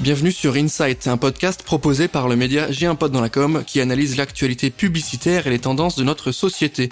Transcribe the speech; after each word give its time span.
Bienvenue 0.00 0.30
sur 0.30 0.54
Insight, 0.54 1.08
un 1.08 1.16
podcast 1.16 1.64
proposé 1.64 2.06
par 2.06 2.28
le 2.28 2.36
média 2.36 2.70
J'ai 2.70 2.86
un 2.86 2.94
pote 2.94 3.10
dans 3.10 3.20
la 3.20 3.28
com 3.28 3.64
qui 3.66 3.80
analyse 3.80 4.16
l'actualité 4.16 4.70
publicitaire 4.70 5.48
et 5.48 5.50
les 5.50 5.58
tendances 5.58 5.96
de 5.96 6.04
notre 6.04 6.30
société. 6.30 6.88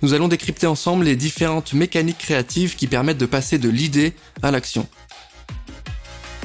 Nous 0.00 0.14
allons 0.14 0.28
décrypter 0.28 0.66
ensemble 0.66 1.04
les 1.04 1.16
différentes 1.16 1.74
mécaniques 1.74 2.16
créatives 2.16 2.74
qui 2.74 2.86
permettent 2.86 3.18
de 3.18 3.26
passer 3.26 3.58
de 3.58 3.68
l'idée 3.68 4.14
à 4.42 4.50
l'action. 4.50 4.88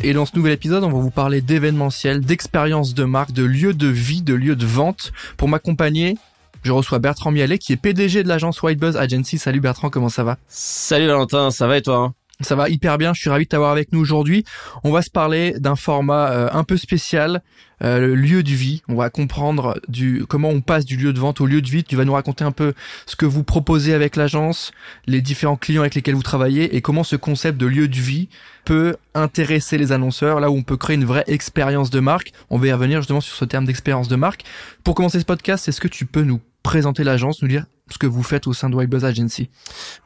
Et 0.03 0.11
dans 0.11 0.25
ce 0.25 0.35
nouvel 0.35 0.51
épisode, 0.51 0.83
on 0.83 0.91
va 0.91 0.99
vous 0.99 1.11
parler 1.11 1.39
d'événementiel, 1.39 2.19
d'expérience 2.19 2.93
de 2.93 3.05
marque, 3.05 3.31
de 3.31 3.43
lieu 3.43 3.73
de 3.73 3.87
vie, 3.87 4.21
de 4.21 4.33
lieu 4.33 4.57
de 4.57 4.65
vente. 4.65 5.13
Pour 5.37 5.47
m'accompagner, 5.47 6.17
je 6.63 6.73
reçois 6.73 6.99
Bertrand 6.99 7.31
Mialet 7.31 7.57
qui 7.57 7.71
est 7.71 7.77
PDG 7.77 8.23
de 8.23 8.27
l'agence 8.27 8.61
White 8.61 8.79
Buzz 8.79 8.97
Agency. 8.97 9.37
Salut 9.37 9.61
Bertrand, 9.61 9.89
comment 9.89 10.09
ça 10.09 10.25
va? 10.25 10.37
Salut 10.49 11.07
Valentin, 11.07 11.51
ça 11.51 11.67
va 11.67 11.77
et 11.77 11.81
toi? 11.81 11.97
hein 11.97 12.13
ça 12.41 12.55
va 12.55 12.69
hyper 12.69 12.97
bien, 12.97 13.13
je 13.13 13.21
suis 13.21 13.29
ravi 13.29 13.45
de 13.45 13.49
t'avoir 13.49 13.71
avec 13.71 13.91
nous 13.91 13.99
aujourd'hui. 13.99 14.43
On 14.83 14.91
va 14.91 15.01
se 15.01 15.09
parler 15.09 15.53
d'un 15.59 15.75
format 15.75 16.31
euh, 16.31 16.49
un 16.51 16.63
peu 16.63 16.77
spécial, 16.77 17.41
euh, 17.83 17.99
le 17.99 18.15
lieu 18.15 18.43
de 18.43 18.49
vie. 18.49 18.83
On 18.87 18.95
va 18.95 19.09
comprendre 19.09 19.79
du 19.87 20.25
comment 20.27 20.49
on 20.49 20.61
passe 20.61 20.85
du 20.85 20.97
lieu 20.97 21.13
de 21.13 21.19
vente 21.19 21.41
au 21.41 21.45
lieu 21.45 21.61
de 21.61 21.69
vie. 21.69 21.83
Tu 21.83 21.95
vas 21.95 22.05
nous 22.05 22.13
raconter 22.13 22.43
un 22.43 22.51
peu 22.51 22.73
ce 23.05 23.15
que 23.15 23.25
vous 23.25 23.43
proposez 23.43 23.93
avec 23.93 24.15
l'agence, 24.15 24.71
les 25.07 25.21
différents 25.21 25.55
clients 25.55 25.81
avec 25.81 25.95
lesquels 25.95 26.15
vous 26.15 26.23
travaillez 26.23 26.75
et 26.75 26.81
comment 26.81 27.03
ce 27.03 27.15
concept 27.15 27.57
de 27.57 27.65
lieu 27.65 27.87
de 27.87 27.95
vie 27.95 28.29
peut 28.65 28.95
intéresser 29.15 29.77
les 29.77 29.91
annonceurs, 29.91 30.39
là 30.39 30.51
où 30.51 30.55
on 30.55 30.63
peut 30.63 30.77
créer 30.77 30.95
une 30.95 31.05
vraie 31.05 31.25
expérience 31.27 31.89
de 31.89 31.99
marque. 31.99 32.33
On 32.49 32.57
va 32.57 32.67
y 32.67 32.73
revenir 32.73 32.99
justement 32.99 33.21
sur 33.21 33.35
ce 33.35 33.45
terme 33.45 33.65
d'expérience 33.65 34.07
de 34.07 34.15
marque. 34.15 34.43
Pour 34.83 34.95
commencer 34.95 35.19
ce 35.19 35.25
podcast, 35.25 35.67
est-ce 35.67 35.81
que 35.81 35.87
tu 35.87 36.05
peux 36.05 36.23
nous 36.23 36.39
présenter 36.63 37.03
l'agence, 37.03 37.41
nous 37.41 37.47
dire 37.47 37.65
ce 37.89 37.97
que 37.97 38.07
vous 38.07 38.23
faites 38.23 38.47
au 38.47 38.53
sein 38.53 38.69
de 38.69 38.75
White 38.75 38.89
Buzz 38.89 39.05
Agency. 39.05 39.49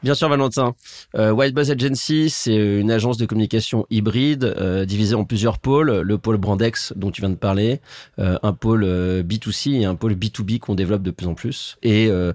Bien 0.02 0.14
sûr, 0.14 0.28
Valentin. 0.28 0.74
Euh, 1.14 1.30
White 1.30 1.54
Buzz 1.54 1.70
Agency, 1.70 2.30
c'est 2.30 2.56
une 2.56 2.90
agence 2.90 3.16
de 3.16 3.26
communication 3.26 3.86
hybride 3.90 4.44
euh, 4.44 4.84
divisée 4.84 5.14
en 5.14 5.24
plusieurs 5.24 5.58
pôles. 5.58 5.90
Le 6.00 6.18
pôle 6.18 6.36
Brandex 6.36 6.92
dont 6.96 7.10
tu 7.10 7.20
viens 7.20 7.30
de 7.30 7.34
parler, 7.34 7.80
euh, 8.18 8.38
un 8.42 8.52
pôle 8.52 8.84
euh, 8.84 9.22
B2C 9.22 9.80
et 9.80 9.84
un 9.84 9.94
pôle 9.94 10.14
B2B 10.14 10.58
qu'on 10.58 10.74
développe 10.74 11.02
de 11.02 11.10
plus 11.10 11.26
en 11.26 11.34
plus. 11.34 11.76
Et 11.82 12.08
euh, 12.08 12.32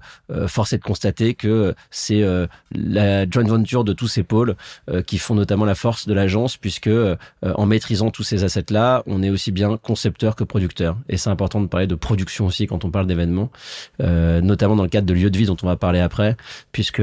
force 0.47 0.73
est 0.73 0.77
de 0.77 0.83
constater 0.83 1.33
que 1.33 1.73
c'est 1.89 2.23
la 2.71 3.29
joint 3.29 3.43
venture 3.43 3.83
de 3.83 3.93
tous 3.93 4.07
ces 4.07 4.23
pôles 4.23 4.55
qui 5.07 5.17
font 5.17 5.35
notamment 5.35 5.65
la 5.65 5.75
force 5.75 6.07
de 6.07 6.13
l'agence, 6.13 6.57
puisque 6.57 6.89
en 7.43 7.65
maîtrisant 7.65 8.11
tous 8.11 8.23
ces 8.23 8.43
assets-là, 8.43 9.03
on 9.05 9.23
est 9.23 9.29
aussi 9.29 9.51
bien 9.51 9.77
concepteur 9.77 10.35
que 10.35 10.43
producteur. 10.43 10.97
Et 11.09 11.17
c'est 11.17 11.29
important 11.29 11.61
de 11.61 11.67
parler 11.67 11.87
de 11.87 11.95
production 11.95 12.45
aussi 12.45 12.67
quand 12.67 12.85
on 12.85 12.91
parle 12.91 13.07
d'événements, 13.07 13.49
notamment 13.99 14.75
dans 14.75 14.83
le 14.83 14.89
cadre 14.89 15.07
de 15.07 15.13
lieux 15.13 15.29
de 15.29 15.37
vie 15.37 15.40
dont 15.47 15.57
on 15.63 15.67
va 15.67 15.75
parler 15.75 15.99
après, 15.99 16.37
puisque 16.71 17.01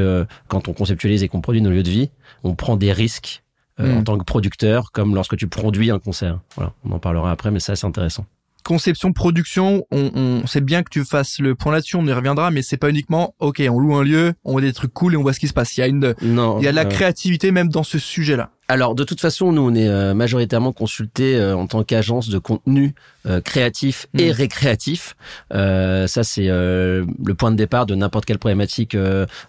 quand 0.48 0.68
on 0.68 0.72
conceptualise 0.72 1.22
et 1.22 1.28
qu'on 1.28 1.40
produit 1.40 1.62
nos 1.62 1.70
lieux 1.70 1.82
de 1.82 1.90
vie, 1.90 2.10
on 2.44 2.54
prend 2.54 2.76
des 2.76 2.92
risques 2.92 3.42
euh, 3.80 3.96
en 3.96 4.00
hmm. 4.00 4.04
tant 4.04 4.18
que 4.18 4.24
producteur, 4.24 4.92
comme 4.92 5.14
lorsque 5.14 5.36
tu 5.36 5.46
produis 5.46 5.90
un 5.90 5.98
concert. 5.98 6.40
Voilà, 6.56 6.72
on 6.84 6.92
en 6.92 6.98
parlera 6.98 7.30
après, 7.30 7.50
mais 7.50 7.60
ça 7.60 7.76
c'est 7.76 7.86
intéressant 7.86 8.26
conception, 8.68 9.14
production, 9.14 9.86
on, 9.90 10.10
on 10.14 10.46
sait 10.46 10.60
bien 10.60 10.82
que 10.82 10.90
tu 10.90 11.02
fasses 11.02 11.38
le 11.38 11.54
point 11.54 11.72
là-dessus, 11.72 11.96
on 11.96 12.06
y 12.06 12.12
reviendra, 12.12 12.50
mais 12.50 12.60
c'est 12.60 12.76
pas 12.76 12.90
uniquement, 12.90 13.34
ok, 13.38 13.62
on 13.70 13.78
loue 13.78 13.94
un 13.94 14.04
lieu, 14.04 14.34
on 14.44 14.52
voit 14.52 14.60
des 14.60 14.74
trucs 14.74 14.92
cool 14.92 15.14
et 15.14 15.16
on 15.16 15.22
voit 15.22 15.32
ce 15.32 15.40
qui 15.40 15.48
se 15.48 15.54
passe. 15.54 15.78
Il 15.78 15.80
y 15.80 15.84
a 15.84 15.86
une, 15.86 16.14
il 16.20 16.34
y 16.62 16.68
a 16.68 16.70
de 16.70 16.76
la 16.76 16.84
créativité 16.84 17.50
même 17.50 17.70
dans 17.70 17.82
ce 17.82 17.98
sujet-là. 17.98 18.50
Alors 18.70 18.94
de 18.94 19.02
toute 19.02 19.22
façon, 19.22 19.50
nous 19.50 19.62
on 19.62 19.74
est 19.74 19.88
euh, 19.88 20.12
majoritairement 20.12 20.72
consultés 20.72 21.36
euh, 21.36 21.56
en 21.56 21.66
tant 21.66 21.84
qu'agence 21.84 22.28
de 22.28 22.36
contenu 22.36 22.94
euh, 23.24 23.40
créatif 23.40 24.06
et 24.18 24.28
mm. 24.28 24.32
récréatif. 24.32 25.16
ça 25.50 26.22
c'est 26.22 26.48
le 26.48 27.32
point 27.32 27.50
de 27.50 27.56
départ 27.56 27.86
de 27.86 27.94
n'importe 27.94 28.26
quelle 28.26 28.38
problématique 28.38 28.94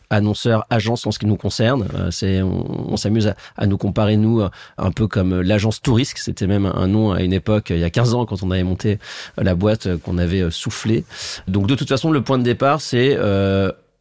annonceur, 0.09 0.65
agence 0.69 1.05
en 1.05 1.11
ce 1.11 1.19
qui 1.19 1.25
nous 1.25 1.35
concerne. 1.35 1.87
c'est 2.11 2.41
on, 2.41 2.95
s'amuse 2.95 3.33
à, 3.57 3.67
nous 3.67 3.77
comparer 3.77 4.15
nous 4.15 4.41
un 4.77 4.91
peu 4.91 5.07
comme 5.07 5.41
l'agence 5.41 5.81
Tourisque. 5.81 6.17
C'était 6.17 6.47
même 6.47 6.65
un 6.65 6.87
nom 6.87 7.11
à 7.11 7.21
une 7.21 7.33
époque 7.33 7.71
il 7.71 7.79
y 7.79 7.83
a 7.83 7.89
15 7.89 8.13
ans 8.13 8.25
quand 8.25 8.41
on 8.43 8.51
avait 8.51 8.63
monté 8.63 8.99
la 9.37 9.53
boîte 9.53 9.97
qu'on 9.97 10.17
avait 10.17 10.49
soufflé. 10.49 11.03
Donc 11.47 11.67
de 11.67 11.75
toute 11.75 11.89
façon, 11.89 12.11
le 12.11 12.21
point 12.21 12.37
de 12.37 12.43
départ 12.43 12.79
c'est 12.79 13.17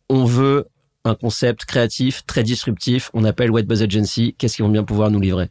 on 0.08 0.24
veut 0.24 0.66
un 1.04 1.14
concept 1.14 1.64
créatif, 1.64 2.24
très 2.26 2.42
disruptif. 2.42 3.10
On 3.14 3.24
appelle 3.24 3.50
White 3.50 3.66
Buzz 3.66 3.82
Agency. 3.82 4.34
Qu'est-ce 4.38 4.56
qu'ils 4.56 4.64
vont 4.64 4.70
bien 4.70 4.84
pouvoir 4.84 5.10
nous 5.10 5.20
livrer? 5.20 5.48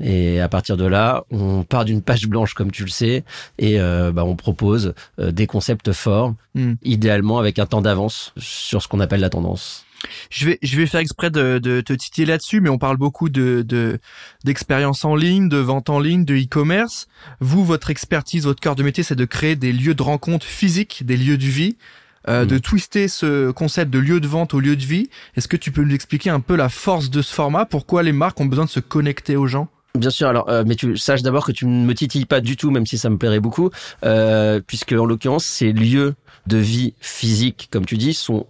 Et 0.00 0.40
à 0.40 0.48
partir 0.48 0.76
de 0.76 0.84
là, 0.84 1.24
on 1.30 1.64
part 1.64 1.84
d'une 1.84 2.02
page 2.02 2.26
blanche, 2.28 2.54
comme 2.54 2.70
tu 2.70 2.84
le 2.84 2.90
sais, 2.90 3.24
et 3.58 3.80
euh, 3.80 4.12
bah, 4.12 4.24
on 4.24 4.36
propose 4.36 4.94
euh, 5.18 5.32
des 5.32 5.48
concepts 5.48 5.92
forts, 5.92 6.34
hmm. 6.54 6.74
idéalement 6.82 7.38
avec 7.38 7.58
un 7.58 7.66
temps 7.66 7.82
d'avance 7.82 8.32
sur 8.36 8.80
ce 8.80 8.86
qu'on 8.86 9.00
appelle 9.00 9.20
la 9.20 9.30
tendance. 9.30 9.84
Je 10.30 10.46
vais, 10.46 10.58
je 10.62 10.76
vais 10.76 10.86
faire 10.86 11.00
exprès 11.00 11.30
de, 11.30 11.58
de 11.58 11.80
te 11.80 11.92
titiller 11.92 12.26
là-dessus, 12.26 12.60
mais 12.60 12.68
on 12.68 12.78
parle 12.78 12.96
beaucoup 12.96 13.28
de, 13.28 13.98
d'expérience 14.44 15.04
en 15.04 15.16
ligne, 15.16 15.48
de 15.48 15.56
vente 15.56 15.90
en 15.90 15.98
ligne, 15.98 16.24
de 16.24 16.36
e-commerce. 16.36 17.08
Vous, 17.40 17.64
votre 17.64 17.90
expertise, 17.90 18.44
votre 18.44 18.60
cœur 18.60 18.76
de 18.76 18.84
métier, 18.84 19.02
c'est 19.02 19.16
de 19.16 19.24
créer 19.24 19.56
des 19.56 19.72
lieux 19.72 19.94
de 19.94 20.02
rencontre 20.02 20.46
physiques, 20.46 21.04
des 21.04 21.16
lieux 21.16 21.38
de 21.38 21.44
vie. 21.44 21.76
Euh, 22.26 22.44
de 22.44 22.56
mm. 22.56 22.60
twister 22.60 23.08
ce 23.08 23.50
concept 23.52 23.90
de 23.90 23.98
lieu 23.98 24.20
de 24.20 24.26
vente 24.26 24.54
au 24.54 24.60
lieu 24.60 24.76
de 24.76 24.84
vie. 24.84 25.08
Est-ce 25.36 25.48
que 25.48 25.56
tu 25.56 25.70
peux 25.70 25.82
nous 25.82 25.94
expliquer 25.94 26.30
un 26.30 26.40
peu 26.40 26.56
la 26.56 26.68
force 26.68 27.10
de 27.10 27.22
ce 27.22 27.32
format? 27.32 27.64
Pourquoi 27.64 28.02
les 28.02 28.12
marques 28.12 28.40
ont 28.40 28.46
besoin 28.46 28.64
de 28.64 28.70
se 28.70 28.80
connecter 28.80 29.36
aux 29.36 29.46
gens? 29.46 29.68
Bien 29.94 30.10
sûr. 30.10 30.28
Alors, 30.28 30.48
euh, 30.48 30.64
mais 30.66 30.74
tu 30.74 30.96
saches 30.96 31.22
d'abord 31.22 31.46
que 31.46 31.52
tu 31.52 31.66
ne 31.66 31.84
me 31.84 31.94
titilles 31.94 32.26
pas 32.26 32.40
du 32.40 32.56
tout, 32.56 32.70
même 32.70 32.86
si 32.86 32.98
ça 32.98 33.08
me 33.10 33.16
plairait 33.18 33.40
beaucoup, 33.40 33.70
euh, 34.04 34.60
puisque 34.66 34.92
en 34.92 35.04
l'occurrence, 35.04 35.44
ces 35.44 35.72
lieux 35.72 36.14
de 36.46 36.58
vie 36.58 36.94
physique, 37.00 37.68
comme 37.70 37.86
tu 37.86 37.96
dis, 37.96 38.14
sont 38.14 38.46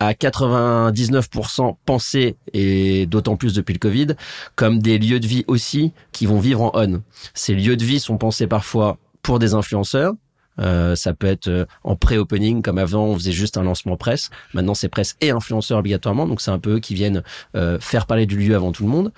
à 0.00 0.12
99% 0.12 1.76
pensés, 1.84 2.36
et 2.52 3.06
d'autant 3.06 3.36
plus 3.36 3.54
depuis 3.54 3.72
le 3.72 3.78
Covid, 3.78 4.06
comme 4.54 4.78
des 4.78 4.98
lieux 4.98 5.18
de 5.18 5.26
vie 5.26 5.44
aussi 5.48 5.92
qui 6.12 6.26
vont 6.26 6.38
vivre 6.38 6.62
en 6.62 6.72
on. 6.74 7.02
Ces 7.34 7.54
lieux 7.54 7.76
de 7.76 7.84
vie 7.84 7.98
sont 7.98 8.16
pensés 8.16 8.46
parfois 8.46 8.98
pour 9.22 9.38
des 9.38 9.54
influenceurs, 9.54 10.14
euh, 10.58 10.94
ça 10.94 11.14
peut 11.14 11.26
être 11.26 11.48
euh, 11.48 11.64
en 11.84 11.96
pré-opening, 11.96 12.62
comme 12.62 12.78
avant, 12.78 13.06
on 13.06 13.14
faisait 13.14 13.32
juste 13.32 13.56
un 13.56 13.62
lancement 13.62 13.96
presse. 13.96 14.30
Maintenant, 14.54 14.74
c'est 14.74 14.88
presse 14.88 15.16
et 15.20 15.30
influenceurs 15.30 15.78
obligatoirement. 15.78 16.26
Donc, 16.26 16.40
c'est 16.40 16.50
un 16.50 16.58
peu 16.58 16.76
eux 16.76 16.80
qui 16.80 16.94
viennent 16.94 17.22
euh, 17.54 17.78
faire 17.80 18.06
parler 18.06 18.26
du 18.26 18.36
lieu 18.36 18.54
avant 18.54 18.72
tout 18.72 18.82
le 18.82 18.88
monde. 18.88 19.12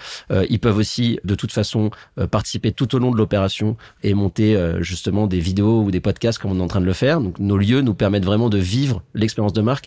ils 0.48 0.58
peuvent 0.58 0.76
aussi, 0.76 1.18
de 1.24 1.34
toute 1.34 1.52
façon, 1.52 1.90
participer 2.30 2.72
tout 2.72 2.94
au 2.94 2.98
long 2.98 3.10
de 3.10 3.16
l'opération 3.16 3.76
et 4.02 4.14
monter 4.14 4.58
justement 4.80 5.26
des 5.26 5.40
vidéos 5.40 5.82
ou 5.82 5.90
des 5.90 6.00
podcasts 6.00 6.38
comme 6.38 6.52
on 6.52 6.58
est 6.58 6.62
en 6.62 6.68
train 6.68 6.80
de 6.80 6.86
le 6.86 6.92
faire. 6.92 7.20
Donc, 7.20 7.38
nos 7.38 7.56
lieux 7.56 7.80
nous 7.80 7.94
permettent 7.94 8.24
vraiment 8.24 8.48
de 8.48 8.58
vivre 8.58 9.02
l'expérience 9.14 9.52
de 9.52 9.60
marque 9.60 9.86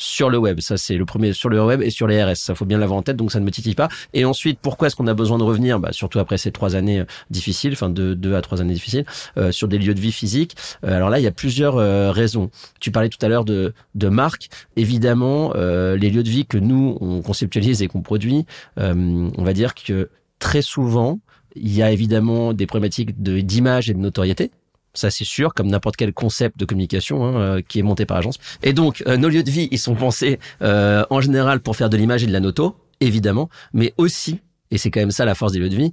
sur 0.00 0.30
le 0.30 0.38
web. 0.38 0.60
Ça, 0.60 0.76
c'est 0.76 0.96
le 0.96 1.04
premier 1.04 1.32
sur 1.32 1.48
le 1.50 1.62
web 1.62 1.82
et 1.82 1.90
sur 1.90 2.06
les 2.06 2.22
RS. 2.22 2.36
Ça 2.36 2.54
faut 2.54 2.64
bien 2.64 2.78
l'avoir 2.78 2.98
en 2.98 3.02
tête, 3.02 3.16
donc 3.16 3.30
ça 3.30 3.38
ne 3.38 3.44
me 3.44 3.50
titille 3.50 3.74
pas. 3.74 3.88
Et 4.14 4.24
ensuite, 4.24 4.58
pourquoi 4.60 4.88
est-ce 4.88 4.96
qu'on 4.96 5.06
a 5.06 5.14
besoin 5.14 5.38
de 5.38 5.42
revenir 5.42 5.78
bah, 5.78 5.92
Surtout 5.92 6.18
après 6.18 6.38
ces 6.38 6.50
trois 6.50 6.74
années 6.74 7.00
euh, 7.00 7.04
difficiles, 7.28 7.72
enfin 7.74 7.90
deux, 7.90 8.16
deux 8.16 8.34
à 8.34 8.40
trois 8.40 8.62
années 8.62 8.72
difficiles, 8.72 9.04
euh, 9.36 9.52
sur 9.52 9.68
des 9.68 9.78
lieux 9.78 9.94
de 9.94 10.00
vie 10.00 10.10
physiques? 10.12 10.56
Euh, 10.84 10.96
alors 10.96 11.10
là, 11.10 11.20
il 11.20 11.22
y 11.22 11.28
a 11.28 11.32
plusieurs 11.32 11.74
raisons. 12.14 12.50
Tu 12.80 12.90
parlais 12.90 13.10
tout 13.10 13.24
à 13.24 13.28
l'heure 13.28 13.44
de, 13.44 13.74
de 13.94 14.08
marques. 14.08 14.48
Évidemment, 14.76 15.52
les 15.54 16.10
lieux 16.10 16.22
de 16.22 16.28
vie 16.28 16.46
que 16.46 16.56
nous, 16.56 16.96
on 17.00 17.20
conceptualise 17.22 17.82
et 17.82 17.88
qu'on 17.88 18.02
produit, 18.02 18.46
on 18.76 19.44
va 19.44 19.52
dire 19.52 19.74
que 19.74 20.10
très 20.38 20.62
souvent, 20.62 21.20
il 21.54 21.74
y 21.74 21.82
a 21.82 21.90
évidemment 21.90 22.52
des 22.52 22.66
problématiques 22.66 23.20
d'image 23.22 23.90
et 23.90 23.94
de 23.94 23.98
notoriété 23.98 24.50
ça 24.94 25.10
c'est 25.10 25.24
sûr, 25.24 25.54
comme 25.54 25.68
n'importe 25.68 25.96
quel 25.96 26.12
concept 26.12 26.58
de 26.58 26.64
communication 26.64 27.24
hein, 27.24 27.36
euh, 27.36 27.62
qui 27.66 27.78
est 27.78 27.82
monté 27.82 28.06
par 28.06 28.16
agence. 28.16 28.38
Et 28.62 28.72
donc, 28.72 29.02
euh, 29.06 29.16
nos 29.16 29.28
lieux 29.28 29.42
de 29.42 29.50
vie, 29.50 29.68
ils 29.70 29.78
sont 29.78 29.94
pensés 29.94 30.38
euh, 30.62 31.04
en 31.10 31.20
général 31.20 31.60
pour 31.60 31.76
faire 31.76 31.90
de 31.90 31.96
l'image 31.96 32.22
et 32.22 32.26
de 32.26 32.32
la 32.32 32.40
noto, 32.40 32.76
évidemment, 33.00 33.48
mais 33.72 33.94
aussi, 33.96 34.40
et 34.70 34.78
c'est 34.78 34.90
quand 34.90 35.00
même 35.00 35.10
ça 35.10 35.24
la 35.24 35.34
force 35.34 35.52
des 35.52 35.58
lieux 35.58 35.68
de 35.68 35.76
vie, 35.76 35.92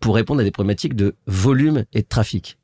pour 0.00 0.14
répondre 0.14 0.40
à 0.40 0.44
des 0.44 0.50
problématiques 0.50 0.94
de 0.94 1.14
volume 1.26 1.84
et 1.92 2.02
de 2.02 2.06
trafic. 2.06 2.58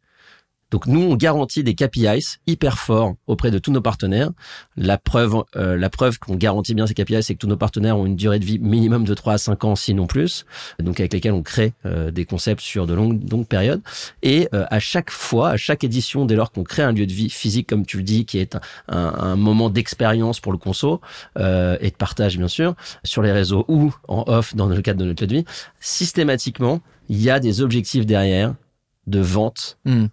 Donc 0.71 0.87
nous, 0.87 1.01
on 1.01 1.17
garantit 1.17 1.65
des 1.65 1.75
KPIs 1.75 2.39
hyper 2.47 2.79
forts 2.79 3.15
auprès 3.27 3.51
de 3.51 3.59
tous 3.59 3.73
nos 3.73 3.81
partenaires. 3.81 4.31
La 4.77 4.99
preuve, 4.99 5.43
euh, 5.57 5.77
la 5.77 5.91
preuve 5.91 6.19
qu'on 6.19 6.37
garantit 6.37 6.75
bien 6.75 6.87
ces 6.87 6.95
KPIs, 6.95 7.23
c'est 7.23 7.35
que 7.35 7.39
tous 7.39 7.47
nos 7.47 7.57
partenaires 7.57 7.99
ont 7.99 8.07
une 8.07 8.17
durée 8.17 8.39
de 8.39 8.45
vie 8.45 8.59
minimum 8.59 9.05
de 9.05 9.15
3 9.15 9.35
à 9.35 9.39
5 9.39 9.65
ans, 9.65 9.77
sinon 9.77 10.07
plus. 10.07 10.47
Donc 10.79 11.01
avec 11.01 11.13
lesquels 11.13 11.33
on 11.33 11.43
crée 11.43 11.73
euh, 11.87 12.11
des 12.11 12.25
concepts 12.25 12.61
sur 12.61 12.87
de 12.87 12.95
longues, 12.95 13.31
longues 13.31 13.47
périodes. 13.47 13.83
Et 14.23 14.49
euh, 14.55 14.65
à 14.71 14.79
chaque 14.79 15.11
fois, 15.11 15.51
à 15.51 15.57
chaque 15.57 15.85
édition, 15.85 16.25
dès 16.25 16.37
lors 16.37 16.53
qu'on 16.53 16.65
crée 16.65 16.83
un 16.83 16.93
lieu 16.93 17.07
de 17.07 17.13
vie 17.13 17.31
physique, 17.31 17.69
comme 17.69 17.85
tu 17.85 17.99
le 17.99 18.03
dis, 18.03 18.25
qui 18.25 18.39
est 18.39 18.57
un, 18.89 19.15
un, 19.19 19.37
moment 19.37 19.71
d'expérience 19.71 20.41
pour 20.41 20.53
le 20.53 20.59
conso 20.59 21.01
et 21.37 21.91
de 21.91 21.97
partage 21.97 22.37
bien 22.37 22.49
sûr 22.49 22.75
sur 23.05 23.23
les 23.23 23.33
réseaux 23.33 23.65
ou 23.69 23.93
en 24.09 24.25
off 24.27 24.55
dans 24.55 24.67
le 24.67 24.81
cadre 24.83 25.01
de 25.01 25.07
notre 25.07 25.25
vie, 25.27 25.45
systématiquement, 25.81 26.81
il 27.09 27.21
y 27.23 27.31
a 27.31 27.41
des 27.41 27.63
objectifs 27.63 28.07
derrière 28.07 28.55
de 29.07 29.21
vente. 29.21 29.79
Hmm 29.85 30.07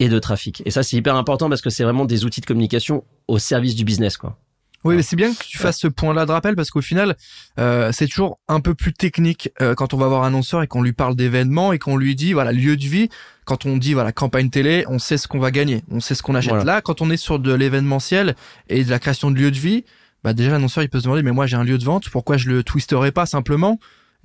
et 0.00 0.08
de 0.08 0.18
trafic. 0.18 0.62
Et 0.64 0.70
ça, 0.72 0.82
c'est 0.82 0.96
hyper 0.96 1.14
important 1.14 1.48
parce 1.48 1.60
que 1.60 1.70
c'est 1.70 1.84
vraiment 1.84 2.06
des 2.06 2.24
outils 2.24 2.40
de 2.40 2.46
communication 2.46 3.04
au 3.28 3.38
service 3.38 3.76
du 3.76 3.84
business, 3.84 4.16
quoi. 4.16 4.36
Oui, 4.82 4.96
mais 4.96 5.02
c'est 5.02 5.14
bien 5.16 5.34
que 5.34 5.44
tu 5.44 5.58
fasses 5.58 5.78
ce 5.78 5.88
point-là 5.88 6.24
de 6.24 6.32
rappel 6.32 6.56
parce 6.56 6.70
qu'au 6.70 6.80
final, 6.80 7.14
euh, 7.58 7.92
c'est 7.92 8.06
toujours 8.06 8.38
un 8.48 8.60
peu 8.60 8.74
plus 8.74 8.94
technique 8.94 9.50
euh, 9.60 9.74
quand 9.74 9.92
on 9.92 9.98
va 9.98 10.08
voir 10.08 10.24
un 10.24 10.28
annonceur 10.28 10.62
et 10.62 10.66
qu'on 10.66 10.80
lui 10.80 10.94
parle 10.94 11.14
d'événements 11.16 11.74
et 11.74 11.78
qu'on 11.78 11.98
lui 11.98 12.16
dit 12.16 12.32
voilà 12.32 12.50
lieu 12.50 12.78
de 12.78 12.84
vie. 12.84 13.10
Quand 13.44 13.66
on 13.66 13.76
dit 13.76 13.92
voilà 13.92 14.10
campagne 14.10 14.48
télé, 14.48 14.86
on 14.88 14.98
sait 14.98 15.18
ce 15.18 15.28
qu'on 15.28 15.38
va 15.38 15.50
gagner, 15.50 15.84
on 15.90 16.00
sait 16.00 16.14
ce 16.14 16.22
qu'on 16.22 16.34
achète. 16.34 16.64
Là, 16.64 16.80
quand 16.80 17.02
on 17.02 17.10
est 17.10 17.18
sur 17.18 17.38
de 17.38 17.52
l'événementiel 17.52 18.36
et 18.70 18.82
de 18.82 18.88
la 18.88 18.98
création 18.98 19.30
de 19.30 19.36
lieu 19.36 19.50
de 19.50 19.58
vie, 19.58 19.84
bah 20.24 20.32
déjà 20.32 20.52
l'annonceur 20.52 20.82
il 20.82 20.88
peut 20.88 20.98
se 20.98 21.04
demander 21.04 21.22
mais 21.22 21.32
moi 21.32 21.46
j'ai 21.46 21.56
un 21.56 21.64
lieu 21.64 21.76
de 21.76 21.84
vente, 21.84 22.08
pourquoi 22.08 22.38
je 22.38 22.48
le 22.48 22.62
twisterai 22.62 23.12
pas 23.12 23.26
simplement? 23.26 23.78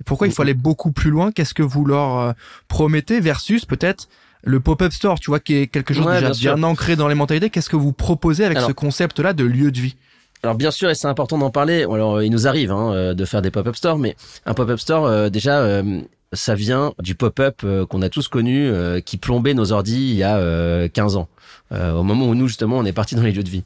Pourquoi 0.06 0.26
il 0.26 0.32
faut 0.32 0.40
aller 0.40 0.54
beaucoup 0.54 0.90
plus 0.90 1.10
loin? 1.10 1.32
Qu'est-ce 1.32 1.54
que 1.54 1.62
vous 1.62 1.84
leur 1.84 2.34
promettez? 2.68 3.20
Versus 3.20 3.66
peut-être 3.66 4.08
le 4.46 4.60
pop-up 4.60 4.92
store, 4.92 5.18
tu 5.18 5.30
vois, 5.30 5.40
qui 5.40 5.56
est 5.56 5.66
quelque 5.66 5.92
chose 5.92 6.06
de 6.06 6.28
déjà 6.28 6.54
bien, 6.54 6.62
ancré 6.62 6.94
dans 6.94 7.08
les 7.08 7.16
mentalités. 7.16 7.50
Qu'est-ce 7.50 7.68
que 7.68 7.76
vous 7.76 7.92
proposez 7.92 8.44
avec 8.44 8.60
ce 8.60 8.72
concept-là 8.72 9.32
de 9.34 9.44
lieu 9.44 9.70
de 9.70 9.78
vie 9.78 9.96
alors 10.42 10.54
bien 10.54 10.70
sûr, 10.70 10.90
et 10.90 10.94
c'est 10.94 11.08
important 11.08 11.38
d'en 11.38 11.50
parler. 11.50 11.84
Alors 11.84 12.22
il 12.22 12.30
nous 12.30 12.46
arrive 12.46 12.70
hein, 12.70 12.92
euh, 12.92 13.14
de 13.14 13.24
faire 13.24 13.42
des 13.42 13.50
pop-up 13.50 13.74
stores, 13.74 13.98
mais 13.98 14.14
un 14.44 14.54
pop-up 14.54 14.78
store 14.78 15.06
euh, 15.06 15.28
déjà. 15.28 15.60
Euh, 15.60 16.02
ça 16.32 16.54
vient 16.54 16.92
du 17.00 17.14
pop-up 17.14 17.64
qu'on 17.88 18.02
a 18.02 18.08
tous 18.08 18.26
connu, 18.28 18.70
qui 19.04 19.16
plombait 19.16 19.54
nos 19.54 19.70
ordis 19.70 20.10
il 20.10 20.16
y 20.16 20.24
a 20.24 20.88
15 20.88 21.16
ans, 21.16 21.28
au 21.70 22.02
moment 22.02 22.26
où 22.26 22.34
nous 22.34 22.48
justement 22.48 22.78
on 22.78 22.84
est 22.84 22.92
parti 22.92 23.14
dans 23.16 23.22
les 23.22 23.30
lieux 23.30 23.44
de 23.44 23.48
vie. 23.48 23.64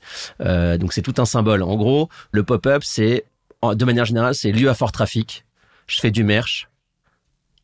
donc 0.78 0.92
c'est 0.92 1.00
tout 1.00 1.14
un 1.16 1.24
symbole. 1.24 1.62
En 1.62 1.74
gros, 1.76 2.10
le 2.32 2.42
pop-up, 2.42 2.82
c'est 2.84 3.24
de 3.64 3.84
manière 3.84 4.04
générale, 4.04 4.34
c'est 4.34 4.52
lieu 4.52 4.68
à 4.68 4.74
fort 4.74 4.92
trafic. 4.92 5.46
Je 5.86 6.00
fais 6.00 6.10
du 6.10 6.22
merch 6.22 6.68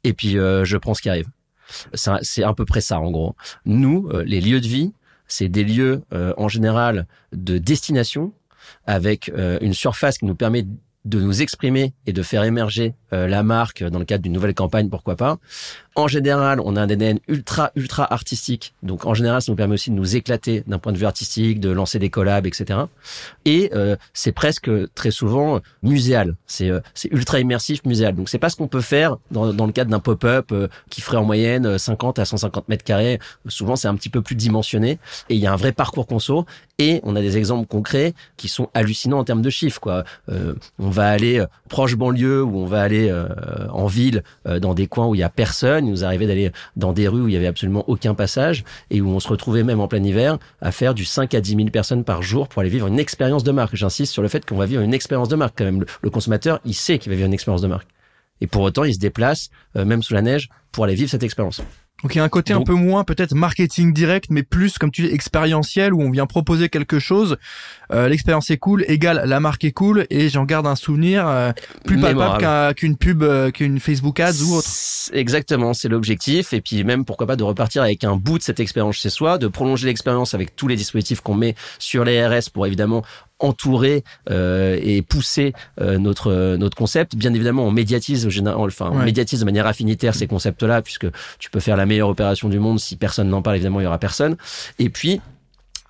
et 0.02 0.14
puis 0.14 0.32
je 0.32 0.76
prends 0.78 0.94
ce 0.94 1.02
qui 1.02 1.10
arrive. 1.10 1.28
C'est 1.94 2.42
à 2.42 2.52
peu 2.54 2.64
près 2.64 2.80
ça 2.80 3.00
en 3.00 3.10
gros. 3.10 3.34
Nous, 3.64 4.08
les 4.24 4.40
lieux 4.40 4.60
de 4.60 4.66
vie, 4.66 4.92
c'est 5.26 5.48
des 5.48 5.64
lieux 5.64 6.02
en 6.12 6.48
général 6.48 7.06
de 7.32 7.58
destination 7.58 8.32
avec 8.86 9.28
euh, 9.30 9.58
une 9.60 9.74
surface 9.74 10.18
qui 10.18 10.24
nous 10.24 10.34
permet 10.34 10.66
de 11.04 11.20
nous 11.20 11.40
exprimer 11.40 11.92
et 12.06 12.12
de 12.12 12.22
faire 12.22 12.42
émerger 12.42 12.94
euh, 13.12 13.28
la 13.28 13.42
marque 13.42 13.84
dans 13.84 13.98
le 13.98 14.04
cadre 14.04 14.22
d'une 14.22 14.32
nouvelle 14.32 14.54
campagne, 14.54 14.88
pourquoi 14.88 15.14
pas. 15.16 15.38
En 15.98 16.08
général, 16.08 16.60
on 16.60 16.76
a 16.76 16.82
un 16.82 16.90
ADN 16.90 17.20
ultra, 17.26 17.72
ultra 17.75 18.12
artistique. 18.12 18.75
Donc, 18.82 19.06
en 19.06 19.14
général, 19.14 19.40
ça 19.40 19.50
nous 19.50 19.56
permet 19.56 19.75
aussi 19.75 19.88
de 19.88 19.94
nous 19.94 20.14
éclater 20.14 20.62
d'un 20.66 20.78
point 20.78 20.93
de 20.93 20.98
vue 20.98 21.06
artistique, 21.06 21.58
de 21.58 21.70
lancer 21.70 21.98
des 21.98 22.10
collabs, 22.10 22.46
etc. 22.46 22.81
Et 23.46 23.70
euh, 23.75 23.96
c'est 24.12 24.32
presque 24.32 24.70
très 24.94 25.10
souvent 25.10 25.60
muséal. 25.82 26.34
C'est 26.46 26.69
euh, 26.69 26.81
ultra 27.10 27.40
immersif, 27.40 27.82
muséal. 27.87 28.14
Donc, 28.14 28.28
c'est 28.28 28.38
pas 28.38 28.50
ce 28.50 28.56
qu'on 28.56 28.69
peut 28.69 28.82
faire 28.82 29.16
dans, 29.31 29.54
dans 29.54 29.64
le 29.64 29.72
cadre 29.72 29.90
d'un 29.90 29.98
pop-up 29.98 30.50
euh, 30.52 30.69
qui 30.90 31.00
ferait 31.00 31.16
en 31.16 31.25
moyenne 31.25 31.78
50 31.78 32.19
à 32.19 32.26
150 32.26 32.69
mètres 32.69 32.84
carrés. 32.84 33.19
Souvent, 33.49 33.75
c'est 33.75 33.88
un 33.88 33.94
petit 33.94 34.10
peu 34.10 34.20
plus 34.20 34.37
dimensionné. 34.37 34.99
Et 35.31 35.34
il 35.34 35.40
y 35.40 35.46
a 35.46 35.52
un 35.54 35.56
vrai 35.56 35.72
parcours 35.72 36.06
conso. 36.06 36.44
Et 36.78 37.00
on 37.04 37.16
a 37.16 37.22
des 37.22 37.38
exemples 37.38 37.66
concrets 37.66 38.12
qui 38.37 38.49
sont 38.49 38.69
hallucinants 38.75 39.20
en 39.20 39.25
termes 39.25 39.40
de 39.40 39.49
chiffres. 39.49 39.81
Quoi. 39.81 40.04
on 40.28 40.90
va 40.90 41.08
aller 41.08 41.42
proche 41.70 41.96
banlieue 41.96 42.42
ou 42.42 42.58
on 42.58 42.66
va 42.66 42.82
aller 42.82 43.10
en 43.70 43.87
ville 43.87 44.22
dans 44.44 44.75
des 44.75 44.87
coins 44.87 45.06
où 45.06 45.14
il 45.14 45.20
y 45.20 45.22
a 45.22 45.31
personne 45.31 45.85
il 45.86 45.90
nous 45.90 46.04
arrivait 46.04 46.26
d'aller 46.26 46.52
dans 46.76 46.92
des 46.92 47.08
rues 47.08 47.22
où 47.22 47.28
il 47.28 47.34
y 47.34 47.36
avait 47.36 47.46
absolument 47.46 47.84
aucun 47.88 48.14
passage 48.14 48.64
et 48.90 49.00
où 49.00 49.08
on 49.08 49.20
se 49.20 49.28
retrouvait 49.28 49.64
même 49.64 49.80
en 49.80 49.88
plein 49.88 50.02
hiver 50.02 50.38
à 50.60 50.72
faire 50.72 50.94
du 50.94 51.04
5 51.04 51.34
à 51.34 51.40
10 51.40 51.56
000 51.56 51.68
personnes 51.68 52.04
par 52.04 52.22
jour 52.22 52.48
pour 52.48 52.60
aller 52.60 52.70
vivre 52.70 52.86
une 52.86 52.98
expérience 52.98 53.44
de 53.44 53.52
marque. 53.52 53.76
J'insiste 53.76 54.12
sur 54.12 54.22
le 54.22 54.28
fait 54.28 54.44
qu'on 54.44 54.56
va 54.56 54.66
vivre 54.66 54.82
une 54.82 54.94
expérience 54.94 55.28
de 55.28 55.36
marque 55.36 55.56
quand 55.56 55.64
même. 55.64 55.84
Le, 56.02 56.10
consommateur, 56.10 56.60
il 56.64 56.74
sait 56.74 56.98
qu'il 56.98 57.10
va 57.10 57.16
vivre 57.16 57.26
une 57.26 57.34
expérience 57.34 57.62
de 57.62 57.68
marque. 57.68 57.88
Et 58.40 58.46
pour 58.46 58.62
autant, 58.62 58.84
il 58.84 58.94
se 58.94 58.98
déplace, 58.98 59.50
euh, 59.76 59.84
même 59.84 60.02
sous 60.02 60.14
la 60.14 60.22
neige, 60.22 60.50
pour 60.72 60.84
aller 60.84 60.94
vivre 60.94 61.10
cette 61.10 61.22
expérience. 61.22 61.62
Donc 62.02 62.14
il 62.14 62.19
y 62.19 62.20
a 62.20 62.25
un 62.25 62.28
côté 62.28 62.52
un 62.52 62.62
peu 62.62 62.75
moins 62.75 63.04
peut-être 63.04 63.34
marketing 63.34 63.94
direct, 63.94 64.26
mais 64.28 64.43
plus 64.43 64.76
comme 64.76 64.90
tu 64.90 65.02
dis 65.02 65.08
expérientiel 65.08 65.94
où 65.94 66.02
on 66.02 66.10
vient 66.10 66.26
proposer 66.26 66.69
quelque 66.69 66.98
chose. 66.98 67.38
Euh, 67.90 68.08
L'expérience 68.08 68.50
est 68.50 68.58
cool, 68.58 68.84
égale 68.87 69.22
la 69.25 69.40
marque 69.40 69.64
est 69.64 69.72
cool 69.72 70.06
et 70.10 70.28
j'en 70.28 70.44
garde 70.44 70.66
un 70.66 70.76
souvenir 70.76 71.26
euh, 71.26 71.52
plus 71.84 71.98
palpable 71.98 72.75
qu'une 72.75 72.96
pub, 72.96 73.22
euh, 73.22 73.50
qu'une 73.50 73.81
Facebook 73.81 74.20
Ads 74.20 74.43
ou 74.43 74.56
autre. 74.56 74.69
Exactement, 75.12 75.72
c'est 75.72 75.88
l'objectif. 75.88 76.52
Et 76.52 76.60
puis 76.60 76.84
même 76.84 77.06
pourquoi 77.06 77.26
pas 77.26 77.37
de 77.37 77.44
repartir 77.44 77.82
avec 77.82 78.04
un 78.04 78.16
bout 78.16 78.37
de 78.38 78.42
cette 78.42 78.60
expérience 78.60 78.96
chez 78.96 79.10
soi, 79.10 79.38
de 79.38 79.49
prolonger 79.49 79.87
l'expérience 79.87 80.34
avec 80.34 80.54
tous 80.54 80.69
les 80.69 80.76
dispositifs 80.76 81.22
qu'on 81.22 81.34
met 81.34 81.54
sur 81.78 82.04
les 82.04 82.26
RS 82.26 82.50
pour 82.52 82.66
évidemment 82.66 83.04
entourer 83.38 84.04
euh, 84.30 84.78
et 84.82 85.02
pousser 85.02 85.52
euh, 85.80 85.98
notre 85.98 86.56
notre 86.56 86.76
concept. 86.76 87.16
Bien 87.16 87.32
évidemment, 87.34 87.64
on 87.64 87.70
médiatise, 87.70 88.26
enfin, 88.46 88.90
on 88.92 88.98
médiatise 88.98 89.40
de 89.40 89.44
manière 89.44 89.66
affinitaire 89.66 90.14
ces 90.14 90.26
concepts-là, 90.26 90.82
puisque 90.82 91.06
tu 91.38 91.50
peux 91.50 91.60
faire 91.60 91.76
la 91.76 91.86
meilleure 91.86 92.08
opération 92.08 92.48
du 92.48 92.58
monde. 92.58 92.80
Si 92.80 92.96
personne 92.96 93.28
n'en 93.28 93.42
parle, 93.42 93.56
évidemment, 93.56 93.80
il 93.80 93.84
y 93.84 93.86
aura 93.86 93.98
personne. 93.98 94.36
Et 94.78 94.88
puis, 94.88 95.20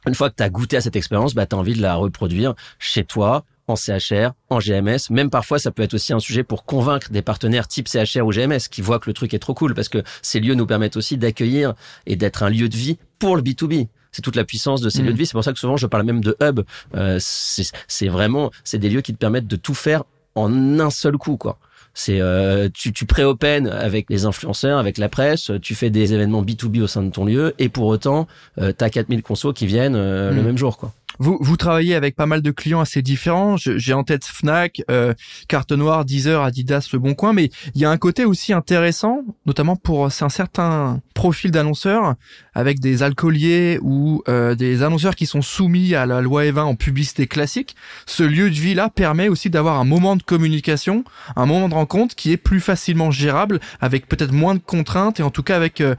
une 0.07 0.15
fois 0.15 0.31
que 0.31 0.37
tu 0.37 0.43
as 0.43 0.49
goûté 0.49 0.77
à 0.77 0.81
cette 0.81 0.97
expérience, 0.97 1.35
bah, 1.35 1.47
tu 1.47 1.55
as 1.55 1.59
envie 1.59 1.75
de 1.75 1.83
la 1.83 1.95
reproduire 1.95 2.55
chez 2.79 3.05
toi, 3.05 3.45
en 3.69 3.77
CHR, 3.77 4.33
en 4.51 4.59
GMS. 4.59 5.11
Même 5.11 5.31
parfois, 5.31 5.59
ça 5.59 5.71
peut 5.71 5.83
être 5.83 5.95
aussi 5.95 6.13
un 6.13 6.21
sujet 6.21 6.45
pour 6.45 6.65
convaincre 6.65 7.11
des 7.11 7.23
partenaires 7.23 7.67
type 7.67 7.89
CHR 7.89 8.25
ou 8.25 8.31
GMS 8.31 8.69
qui 8.71 8.81
voient 8.81 8.99
que 8.99 9.11
le 9.11 9.15
truc 9.15 9.35
est 9.35 9.39
trop 9.39 9.55
cool 9.55 9.75
parce 9.75 9.89
que 9.89 10.03
ces 10.23 10.41
lieux 10.41 10.55
nous 10.55 10.67
permettent 10.67 10.97
aussi 10.97 11.17
d'accueillir 11.17 11.75
et 12.07 12.17
d'être 12.17 12.43
un 12.43 12.51
lieu 12.51 12.69
de 12.69 12.77
vie 12.77 12.99
pour 13.19 13.37
le 13.37 13.43
B2B 13.43 13.89
c'est 14.17 14.23
toute 14.23 14.37
la 14.37 14.45
puissance 14.45 14.81
de 14.81 14.89
ces 14.89 15.03
lieux 15.03 15.09
de 15.09 15.13
mm. 15.13 15.17
vie. 15.17 15.27
C'est 15.27 15.33
pour 15.33 15.45
ça 15.45 15.53
que 15.53 15.59
souvent 15.59 15.77
je 15.77 15.87
parle 15.87 16.05
même 16.05 16.23
de 16.23 16.35
hub. 16.41 16.61
Euh, 16.95 17.19
c'est 17.21 18.09
vraiment, 18.09 18.51
c'est 18.65 18.79
des 18.79 18.89
lieux 18.89 19.03
qui 19.03 19.13
te 19.13 19.19
permettent 19.19 19.47
de 19.47 19.57
tout 19.57 19.75
faire 19.75 20.05
en 20.35 20.81
un 20.81 20.91
seul 20.91 21.19
coup, 21.19 21.37
quoi. 21.37 21.59
C'est 21.99 22.21
euh, 22.21 22.69
tu, 22.73 22.93
tu 22.93 23.07
pré-open 23.07 23.69
avec 23.69 24.11
les 24.11 24.27
influenceurs, 24.27 24.79
avec 24.79 24.99
la 24.99 25.09
presse, 25.09 25.51
tu 25.63 25.75
fais 25.75 25.89
des 25.89 26.13
événements 26.13 26.43
B2B 26.43 26.83
au 26.83 26.87
sein 26.87 27.03
de 27.03 27.11
ton 27.11 27.25
lieu 27.25 27.55
et 27.59 27.71
pour 27.71 27.87
autant, 27.87 28.27
euh, 28.59 28.71
t'as 28.77 28.91
4000 28.91 29.23
consos 29.23 29.55
qui 29.55 29.67
viennent 29.67 29.97
euh, 29.97 30.31
le 30.31 30.43
mm. 30.43 30.45
même 30.45 30.59
jour, 30.59 30.77
quoi. 30.77 30.93
Vous, 31.19 31.39
vous 31.41 31.57
travaillez 31.57 31.95
avec 31.95 32.17
pas 32.17 32.27
mal 32.27 32.43
de 32.43 32.51
clients 32.51 32.81
assez 32.81 33.03
différents. 33.03 33.57
J'ai 33.57 33.93
en 33.93 34.05
tête 34.05 34.25
Fnac, 34.25 34.83
euh, 34.91 35.15
Carte 35.49 35.73
Noire, 35.73 36.05
Deezer, 36.05 36.43
Adidas, 36.43 36.89
Le 36.93 36.99
Bon 36.99 37.15
Coin, 37.15 37.33
mais 37.33 37.51
il 37.75 37.81
y 37.81 37.85
a 37.85 37.91
un 37.91 37.97
côté 37.97 38.25
aussi 38.25 38.53
intéressant, 38.53 39.23
notamment 39.47 39.77
pour 39.77 40.07
un 40.07 40.29
certain 40.29 41.01
profil 41.15 41.51
d'annonceurs, 41.51 42.15
avec 42.55 42.81
des 42.81 43.03
alcooliers 43.03 43.79
ou 43.83 44.23
euh, 44.29 44.55
des 44.55 44.83
annonceurs 44.83 45.15
qui 45.15 45.27
sont 45.27 45.43
soumis 45.43 45.95
à 45.95 46.07
la 46.07 46.21
loi 46.21 46.45
E20 46.45 46.61
en 46.61 46.75
publicité 46.75 47.27
classique. 47.27 47.77
Ce 48.07 48.23
lieu 48.23 48.51
de 48.51 48.55
vie-là 48.55 48.91
permet 48.91 49.29
aussi 49.29 49.51
d'avoir 49.51 49.81
un 49.81 49.85
moment 49.85 50.17
de 50.17 50.23
communication, 50.23 51.05
un 51.37 51.47
moment 51.47 51.69
de 51.69 51.75
rencontre 51.75 52.15
qui 52.15 52.33
est 52.33 52.37
plus 52.37 52.61
facilement 52.61 53.11
gérable, 53.11 53.61
avec 53.81 54.09
peut-être 54.09 54.33
moins 54.33 54.55
de 54.55 54.61
contraintes 54.61 55.21
et 55.21 55.23
en 55.23 55.31
tout 55.31 55.43
cas 55.43 55.57
avec 55.57 55.81
euh, 55.81 55.95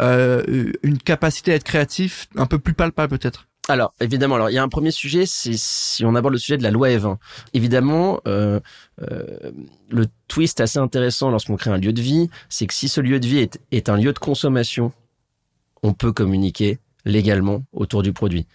euh 0.00 0.72
une 0.82 0.98
capacité 0.98 1.52
à 1.52 1.56
être 1.56 1.64
créatif 1.64 2.28
un 2.36 2.46
peu 2.46 2.58
plus 2.58 2.74
palpable 2.74 3.18
peut-être. 3.18 3.49
Alors, 3.68 3.94
évidemment, 4.00 4.34
alors 4.34 4.50
il 4.50 4.54
y 4.54 4.58
a 4.58 4.62
un 4.62 4.68
premier 4.68 4.90
sujet, 4.90 5.26
c'est 5.26 5.56
si 5.56 6.04
on 6.04 6.14
aborde 6.14 6.32
le 6.32 6.38
sujet 6.38 6.56
de 6.56 6.62
la 6.62 6.70
loi 6.70 6.88
E20. 6.88 7.18
Évidemment, 7.52 8.20
euh, 8.26 8.58
euh, 9.02 9.52
le 9.90 10.06
twist 10.28 10.60
assez 10.60 10.78
intéressant 10.78 11.30
lorsqu'on 11.30 11.56
crée 11.56 11.70
un 11.70 11.78
lieu 11.78 11.92
de 11.92 12.00
vie, 12.00 12.30
c'est 12.48 12.66
que 12.66 12.74
si 12.74 12.88
ce 12.88 13.00
lieu 13.00 13.20
de 13.20 13.26
vie 13.26 13.38
est, 13.38 13.60
est 13.70 13.88
un 13.88 13.96
lieu 13.96 14.12
de 14.12 14.18
consommation, 14.18 14.92
on 15.82 15.92
peut 15.92 16.12
communiquer 16.12 16.78
légalement 17.04 17.62
autour 17.72 18.02
du 18.02 18.12
produit. 18.12 18.46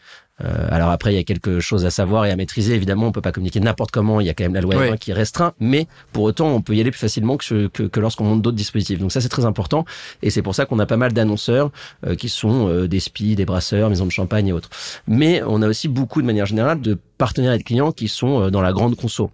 Euh, 0.44 0.68
alors 0.70 0.90
après, 0.90 1.14
il 1.14 1.16
y 1.16 1.20
a 1.20 1.24
quelque 1.24 1.60
chose 1.60 1.86
à 1.86 1.90
savoir 1.90 2.26
et 2.26 2.32
à 2.32 2.36
maîtriser. 2.36 2.74
Évidemment, 2.74 3.08
on 3.08 3.12
peut 3.12 3.22
pas 3.22 3.32
communiquer 3.32 3.60
n'importe 3.60 3.92
comment. 3.92 4.20
Il 4.20 4.28
y 4.28 4.30
a 4.30 4.34
quand 4.34 4.44
même 4.44 4.54
la 4.54 4.62
loi 4.62 4.76
E20 4.76 4.98
qui 4.98 5.14
restreint, 5.14 5.54
mais 5.60 5.88
pour 6.12 6.24
autant, 6.24 6.50
on 6.50 6.62
peut 6.62 6.76
y 6.76 6.82
aller 6.82 6.92
plus 6.92 7.00
facilement 7.00 7.38
que, 7.38 7.68
que, 7.68 7.84
que 7.84 8.00
lorsqu'on 8.00 8.26
monte 8.26 8.42
d'autres 8.42 8.58
dispositifs. 8.58 9.00
Donc 9.00 9.12
ça, 9.12 9.22
c'est 9.22 9.30
très 9.30 9.46
important, 9.46 9.86
et 10.22 10.30
c'est 10.30 10.42
pour 10.42 10.56
ça 10.56 10.66
qu'on 10.66 10.80
a 10.80 10.86
pas 10.86 10.98
mal 10.98 11.14
d'annonceurs 11.14 11.72
euh, 12.06 12.16
qui 12.16 12.30
sont 12.30 12.68
euh, 12.68 12.88
des 12.88 13.00
spies, 13.00 13.36
des 13.36 13.46
brasseurs, 13.46 13.90
maisons 13.90 14.06
de 14.06 14.12
champagne 14.12 14.48
et 14.48 14.54
autres. 14.54 14.70
Mais 15.08 15.42
on 15.48 15.62
a 15.62 15.68
aussi 15.68 15.88
beaucoup, 15.88 16.22
de 16.22 16.28
manière 16.28 16.46
générale, 16.46 16.82
de 16.82 16.98
partenaires 17.18 17.54
et 17.54 17.58
de 17.58 17.64
clients 17.64 17.92
qui 17.92 18.08
sont 18.08 18.50
dans 18.50 18.62
la 18.62 18.74
grande 18.74 18.96
conso. 18.96 19.32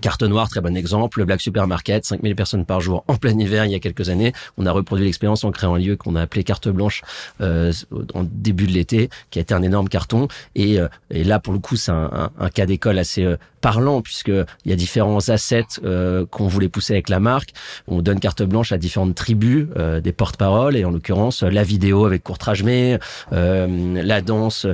Carte 0.00 0.22
Noire, 0.22 0.48
très 0.48 0.60
bon 0.60 0.76
exemple. 0.76 1.18
Le 1.18 1.24
Black 1.24 1.40
Supermarket, 1.40 2.04
5000 2.04 2.34
personnes 2.34 2.64
par 2.64 2.80
jour 2.80 3.04
en 3.08 3.16
plein 3.16 3.38
hiver 3.38 3.64
il 3.64 3.72
y 3.72 3.74
a 3.74 3.80
quelques 3.80 4.08
années. 4.08 4.32
On 4.58 4.66
a 4.66 4.72
reproduit 4.72 5.04
l'expérience 5.04 5.44
en 5.44 5.50
créant 5.50 5.74
un 5.74 5.78
lieu 5.78 5.96
qu'on 5.96 6.16
a 6.16 6.22
appelé 6.22 6.44
Carte 6.44 6.68
Blanche 6.68 7.02
euh, 7.40 7.72
en 8.14 8.24
début 8.24 8.66
de 8.66 8.72
l'été, 8.72 9.10
qui 9.30 9.38
a 9.38 9.42
été 9.42 9.54
un 9.54 9.62
énorme 9.62 9.88
carton. 9.88 10.28
Et, 10.54 10.78
euh, 10.78 10.88
là, 11.10 11.38
pour 11.38 11.52
le 11.52 11.58
coup, 11.58 11.76
c'est 11.76 11.92
un, 11.92 12.30
un, 12.38 12.48
cas 12.48 12.66
d'école 12.66 12.98
assez 12.98 13.24
euh, 13.24 13.36
parlant 13.62 14.02
puisque 14.02 14.28
il 14.28 14.70
y 14.70 14.72
a 14.72 14.76
différents 14.76 15.30
assets 15.30 15.80
euh, 15.84 16.26
qu'on 16.26 16.48
voulait 16.48 16.68
pousser 16.68 16.92
avec 16.92 17.08
la 17.08 17.20
marque. 17.20 17.54
On 17.88 18.02
donne 18.02 18.20
carte 18.20 18.42
blanche 18.42 18.72
à 18.72 18.76
différentes 18.76 19.14
tribus, 19.14 19.68
euh, 19.78 20.02
des 20.02 20.12
porte-paroles 20.12 20.76
et 20.76 20.84
en 20.84 20.90
l'occurrence 20.90 21.42
la 21.42 21.62
vidéo 21.62 22.04
avec 22.04 22.22
courtrage 22.22 22.62
mais 22.62 22.98
la 23.30 24.20
danse. 24.20 24.66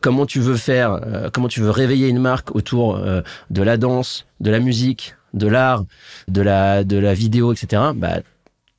comment 0.00 0.26
tu 0.26 0.38
veux 0.38 0.56
faire 0.56 1.00
Comment 1.32 1.48
tu 1.48 1.60
veux 1.60 1.70
réveiller 1.70 2.08
une 2.08 2.20
marque 2.20 2.54
autour 2.54 2.98
de 3.50 3.62
la 3.62 3.76
danse 3.76 4.26
de 4.40 4.50
la 4.50 4.60
musique, 4.60 5.14
de 5.34 5.48
l'art, 5.48 5.84
de 6.28 6.42
la, 6.42 6.84
de 6.84 6.96
la 6.96 7.14
vidéo, 7.14 7.52
etc., 7.52 7.82
bah, 7.94 8.20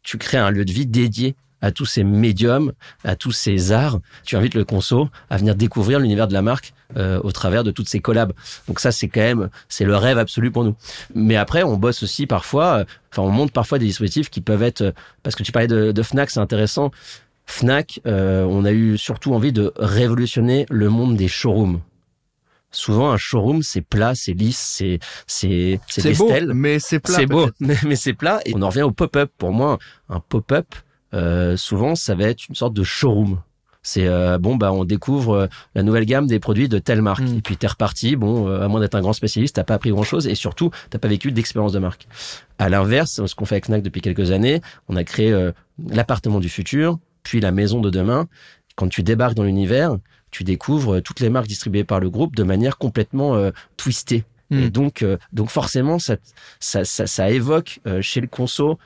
tu 0.04 0.18
crées 0.18 0.38
un 0.38 0.52
lieu 0.52 0.66
de 0.66 0.72
vie 0.72 0.86
dédié 0.86 1.36
à 1.62 1.72
tous 1.72 1.86
ces 1.86 2.04
médiums, 2.04 2.74
à 3.04 3.16
tous 3.16 3.32
ces 3.32 3.72
arts. 3.72 4.00
Tu 4.24 4.36
invites 4.36 4.54
le 4.54 4.66
conso 4.66 5.10
à 5.30 5.38
venir 5.38 5.56
découvrir 5.56 6.00
l'univers 6.00 6.28
de 6.28 6.34
la 6.34 6.42
marque 6.42 6.74
euh, 6.96 7.20
au 7.24 7.32
travers 7.32 7.64
de 7.64 7.72
toutes 7.72 7.90
ces 7.90 8.00
collabs. 8.00 8.34
Donc 8.68 8.80
ça, 8.80 8.92
c'est 8.92 9.08
quand 9.08 9.22
même, 9.22 9.50
c'est 9.70 9.86
le 9.86 9.96
rêve 9.96 10.18
absolu 10.18 10.52
pour 10.52 10.64
nous. 10.64 10.76
Mais 11.16 11.36
après, 11.36 11.64
on 11.64 11.78
bosse 11.78 12.04
aussi 12.04 12.28
parfois, 12.28 12.80
euh, 12.80 12.86
enfin, 13.12 13.24
on 13.24 13.32
monte 13.32 13.52
parfois 13.52 13.80
des 13.80 13.86
dispositifs 13.86 14.30
qui 14.30 14.42
peuvent 14.42 14.64
être, 14.64 14.94
parce 15.24 15.36
que 15.36 15.44
tu 15.44 15.52
parlais 15.52 15.68
de, 15.68 15.92
de 15.92 16.04
Fnac, 16.04 16.30
c'est 16.30 16.40
intéressant. 16.40 16.92
Fnac, 17.46 18.02
euh, 18.06 18.44
on 18.44 18.66
a 18.66 18.72
eu 18.72 18.98
surtout 18.98 19.34
envie 19.34 19.54
de 19.54 19.72
révolutionner 19.78 20.66
le 20.70 20.90
monde 20.90 21.16
des 21.16 21.28
showrooms 21.28 21.82
souvent 22.72 23.12
un 23.12 23.18
showroom 23.18 23.64
c'est 23.64 23.82
plat, 23.82 24.14
c'est 24.16 24.34
lisse, 24.34 24.60
c'est 24.60 25.00
c'est 25.26 25.80
c'est 25.88 26.14
beau, 26.14 26.32
mais 26.54 26.80
c'est 26.80 27.00
plat. 27.00 27.16
C'est 27.16 27.26
beau, 27.26 27.50
mais, 27.60 27.96
c'est 27.96 28.14
plat. 28.14 28.40
Et 28.46 28.54
on 28.56 28.62
en 28.62 28.70
revient 28.70 28.84
au 28.84 28.92
pop-up. 28.92 29.32
Pour 29.38 29.52
moi, 29.52 29.80
un 30.10 30.20
pop-up, 30.20 30.68
euh, 30.76 30.80
souvent, 31.58 31.96
ça 31.96 32.16
va 32.16 32.26
être 32.26 32.48
une 32.48 32.56
sorte 32.56 32.74
de 32.74 32.84
showroom. 32.84 33.40
C'est 33.88 34.08
euh, 34.08 34.38
bon 34.38 34.58
bah 34.58 34.74
on 34.74 34.84
découvre 34.84 35.34
euh, 35.34 35.48
la 35.74 35.82
nouvelle 35.82 36.04
gamme 36.04 36.28
des 36.28 36.42
produits 36.42 36.68
de 36.68 36.78
telle 36.78 37.02
marque 37.02 37.22
Mm. 37.22 37.38
et 37.38 37.42
puis 37.42 37.56
t'es 37.56 37.68
reparti. 37.68 38.18
Bon, 38.18 38.50
euh, 38.50 38.62
à 38.62 38.68
moins 38.68 38.82
d'être 38.82 38.96
un 38.96 39.02
grand 39.02 39.14
spécialiste, 39.14 39.56
t'as 39.56 39.64
pas 39.64 39.76
appris 39.76 39.92
grand 39.92 40.04
chose 40.04 40.28
et 40.28 40.36
surtout 40.36 40.72
t'as 40.90 41.00
pas 41.00 41.08
vécu 41.08 41.32
d'expérience 41.32 41.72
de 41.72 41.80
marque. 41.80 42.06
À 42.60 42.68
l'inverse, 42.68 43.26
ce 43.26 43.34
qu'on 43.34 43.46
fait 43.46 43.56
avec 43.56 43.68
Fnac 43.68 43.82
depuis 43.82 44.02
quelques 44.02 44.32
années, 44.32 44.62
on 44.90 44.98
a 44.98 45.06
créé 45.06 45.32
euh, 45.32 45.54
l'appartement 45.88 46.42
du 46.42 46.50
futur, 46.50 47.00
puis 47.24 47.40
la 47.40 47.52
maison 47.52 47.80
de 47.80 47.90
demain. 47.90 48.28
Quand 48.76 48.90
tu 48.90 49.04
débarques 49.04 49.36
dans 49.36 49.44
l'univers, 49.44 49.98
tu 50.32 50.44
découvres 50.44 50.96
euh, 50.96 51.02
toutes 51.02 51.22
les 51.22 51.30
marques 51.30 51.48
distribuées 51.48 51.86
par 51.86 52.02
le 52.02 52.10
groupe 52.10 52.36
de 52.36 52.44
manière 52.44 52.78
complètement 52.78 53.36
euh, 53.36 53.52
twistée. 53.78 54.26
Mm. 54.50 54.60
Et 54.60 54.70
donc, 54.70 55.02
euh, 55.02 55.18
donc 55.34 55.50
forcément, 55.50 56.00
ça, 56.00 56.18
ça, 56.60 56.86
ça, 56.86 57.08
ça 57.08 57.30
évoque 57.30 57.80
euh, 57.88 58.02
chez 58.02 58.22
le 58.22 58.28
conso 58.28 58.78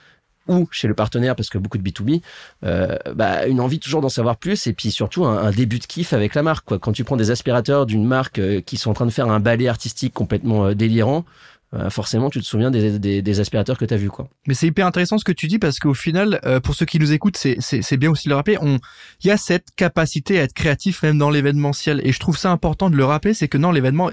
ou 0.47 0.67
chez 0.71 0.87
le 0.87 0.93
partenaire, 0.93 1.35
parce 1.35 1.49
que 1.49 1.57
beaucoup 1.57 1.77
de 1.77 1.83
B2B, 1.87 2.21
euh, 2.63 2.97
bah, 3.15 3.45
une 3.45 3.61
envie 3.61 3.79
toujours 3.79 4.01
d'en 4.01 4.09
savoir 4.09 4.37
plus 4.37 4.67
et 4.67 4.73
puis 4.73 4.91
surtout 4.91 5.25
un, 5.25 5.51
début 5.51 5.79
de 5.79 5.85
kiff 5.85 6.13
avec 6.13 6.35
la 6.35 6.43
marque. 6.43 6.65
Quoi. 6.65 6.79
Quand 6.79 6.91
tu 6.91 7.03
prends 7.03 7.17
des 7.17 7.31
aspirateurs 7.31 7.85
d'une 7.85 8.05
marque 8.05 8.39
euh, 8.39 8.61
qui 8.61 8.77
sont 8.77 8.91
en 8.91 8.93
train 8.93 9.05
de 9.05 9.11
faire 9.11 9.29
un 9.29 9.39
ballet 9.39 9.67
artistique 9.67 10.13
complètement 10.13 10.67
euh, 10.67 10.73
délirant, 10.73 11.25
euh, 11.73 11.89
forcément 11.89 12.29
tu 12.29 12.41
te 12.41 12.45
souviens 12.45 12.69
des, 12.69 12.99
des, 12.99 13.21
des 13.21 13.39
aspirateurs 13.39 13.77
que 13.77 13.85
tu 13.85 13.93
as 13.93 13.97
vus. 13.97 14.09
Quoi. 14.09 14.27
Mais 14.47 14.53
c'est 14.53 14.67
hyper 14.67 14.85
intéressant 14.85 15.17
ce 15.17 15.23
que 15.23 15.31
tu 15.31 15.47
dis 15.47 15.57
parce 15.59 15.79
qu'au 15.79 15.93
final, 15.93 16.39
euh, 16.45 16.59
pour 16.59 16.75
ceux 16.75 16.85
qui 16.85 16.99
nous 16.99 17.13
écoutent, 17.13 17.37
c'est, 17.37 17.55
c'est, 17.59 17.81
c'est 17.81 17.97
bien 17.97 18.09
aussi 18.11 18.25
de 18.25 18.31
le 18.31 18.35
rappeler, 18.35 18.57
on, 18.61 18.79
il 19.23 19.27
y 19.27 19.31
a 19.31 19.37
cette 19.37 19.67
capacité 19.75 20.39
à 20.39 20.43
être 20.43 20.53
créatif 20.53 21.01
même 21.03 21.17
dans 21.17 21.29
l'événementiel. 21.29 22.01
Et 22.03 22.11
je 22.11 22.19
trouve 22.19 22.37
ça 22.37 22.51
important 22.51 22.89
de 22.89 22.95
le 22.97 23.05
rappeler, 23.05 23.33
c'est 23.33 23.47
que 23.47 23.57
non, 23.57 23.71
l'événement 23.71 24.11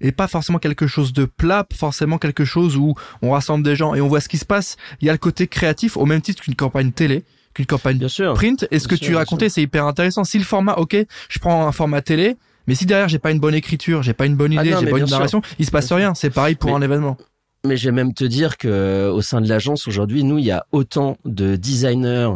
est 0.00 0.12
pas 0.12 0.28
forcément 0.28 0.58
quelque 0.58 0.86
chose 0.86 1.12
de 1.12 1.24
plat, 1.24 1.66
forcément 1.74 2.18
quelque 2.18 2.44
chose 2.44 2.76
où 2.76 2.94
on 3.22 3.30
rassemble 3.30 3.64
des 3.64 3.76
gens 3.76 3.94
et 3.94 4.00
on 4.00 4.08
voit 4.08 4.20
ce 4.20 4.28
qui 4.28 4.38
se 4.38 4.44
passe. 4.44 4.76
Il 5.00 5.06
y 5.06 5.08
a 5.08 5.12
le 5.12 5.18
côté 5.18 5.46
créatif 5.46 5.96
au 5.96 6.06
même 6.06 6.20
titre 6.20 6.42
qu'une 6.42 6.54
campagne 6.54 6.92
télé, 6.92 7.24
qu'une 7.54 7.66
campagne 7.66 7.98
Bien 7.98 8.08
sûr. 8.08 8.34
print. 8.34 8.66
Et 8.70 8.78
ce 8.78 8.88
que 8.88 8.94
Bien 8.94 8.98
tu 8.98 9.04
sûr, 9.12 9.18
racontais, 9.18 9.48
c'est 9.48 9.62
hyper 9.62 9.86
intéressant. 9.86 10.24
Si 10.24 10.38
le 10.38 10.44
format, 10.44 10.74
ok, 10.74 10.96
je 11.28 11.38
prends 11.38 11.66
un 11.66 11.72
format 11.72 12.02
télé, 12.02 12.36
mais 12.70 12.76
si 12.76 12.86
derrière 12.86 13.08
j'ai 13.08 13.18
pas 13.18 13.32
une 13.32 13.40
bonne 13.40 13.54
écriture, 13.56 14.00
j'ai 14.04 14.12
pas 14.12 14.26
une 14.26 14.36
bonne 14.36 14.56
Ah 14.56 14.62
idée, 14.64 14.76
j'ai 14.78 14.86
pas 14.86 14.98
une 14.98 15.06
narration, 15.06 15.42
il 15.58 15.66
se 15.66 15.72
passe 15.72 15.90
rien. 15.92 16.14
C'est 16.14 16.30
pareil 16.30 16.54
pour 16.54 16.70
Mais- 16.70 16.76
un 16.76 16.82
événement. 16.82 17.16
Mais 17.62 17.76
je 17.76 17.84
vais 17.84 17.92
même 17.92 18.14
te 18.14 18.24
dire 18.24 18.56
que 18.56 19.10
au 19.12 19.20
sein 19.20 19.42
de 19.42 19.48
l'agence 19.48 19.86
aujourd'hui, 19.86 20.24
nous, 20.24 20.38
il 20.38 20.46
y 20.46 20.50
a 20.50 20.64
autant 20.72 21.18
de 21.26 21.56
designers, 21.56 22.30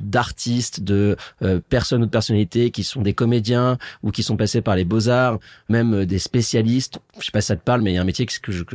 d'artistes, 0.00 0.80
de 0.80 1.16
euh, 1.42 1.60
personnes 1.68 2.02
ou 2.02 2.06
de 2.06 2.10
personnalités 2.10 2.70
qui 2.70 2.82
sont 2.82 3.02
des 3.02 3.12
comédiens 3.12 3.76
ou 4.02 4.10
qui 4.10 4.22
sont 4.22 4.38
passés 4.38 4.62
par 4.62 4.76
les 4.76 4.84
beaux-arts, 4.86 5.38
même 5.68 5.92
euh, 5.92 6.06
des 6.06 6.18
spécialistes. 6.18 6.98
Je 7.18 7.26
sais 7.26 7.30
pas 7.30 7.42
si 7.42 7.48
ça 7.48 7.56
te 7.56 7.62
parle, 7.62 7.82
mais 7.82 7.92
il 7.92 7.96
y 7.96 7.98
a 7.98 8.00
un 8.00 8.04
métier 8.04 8.26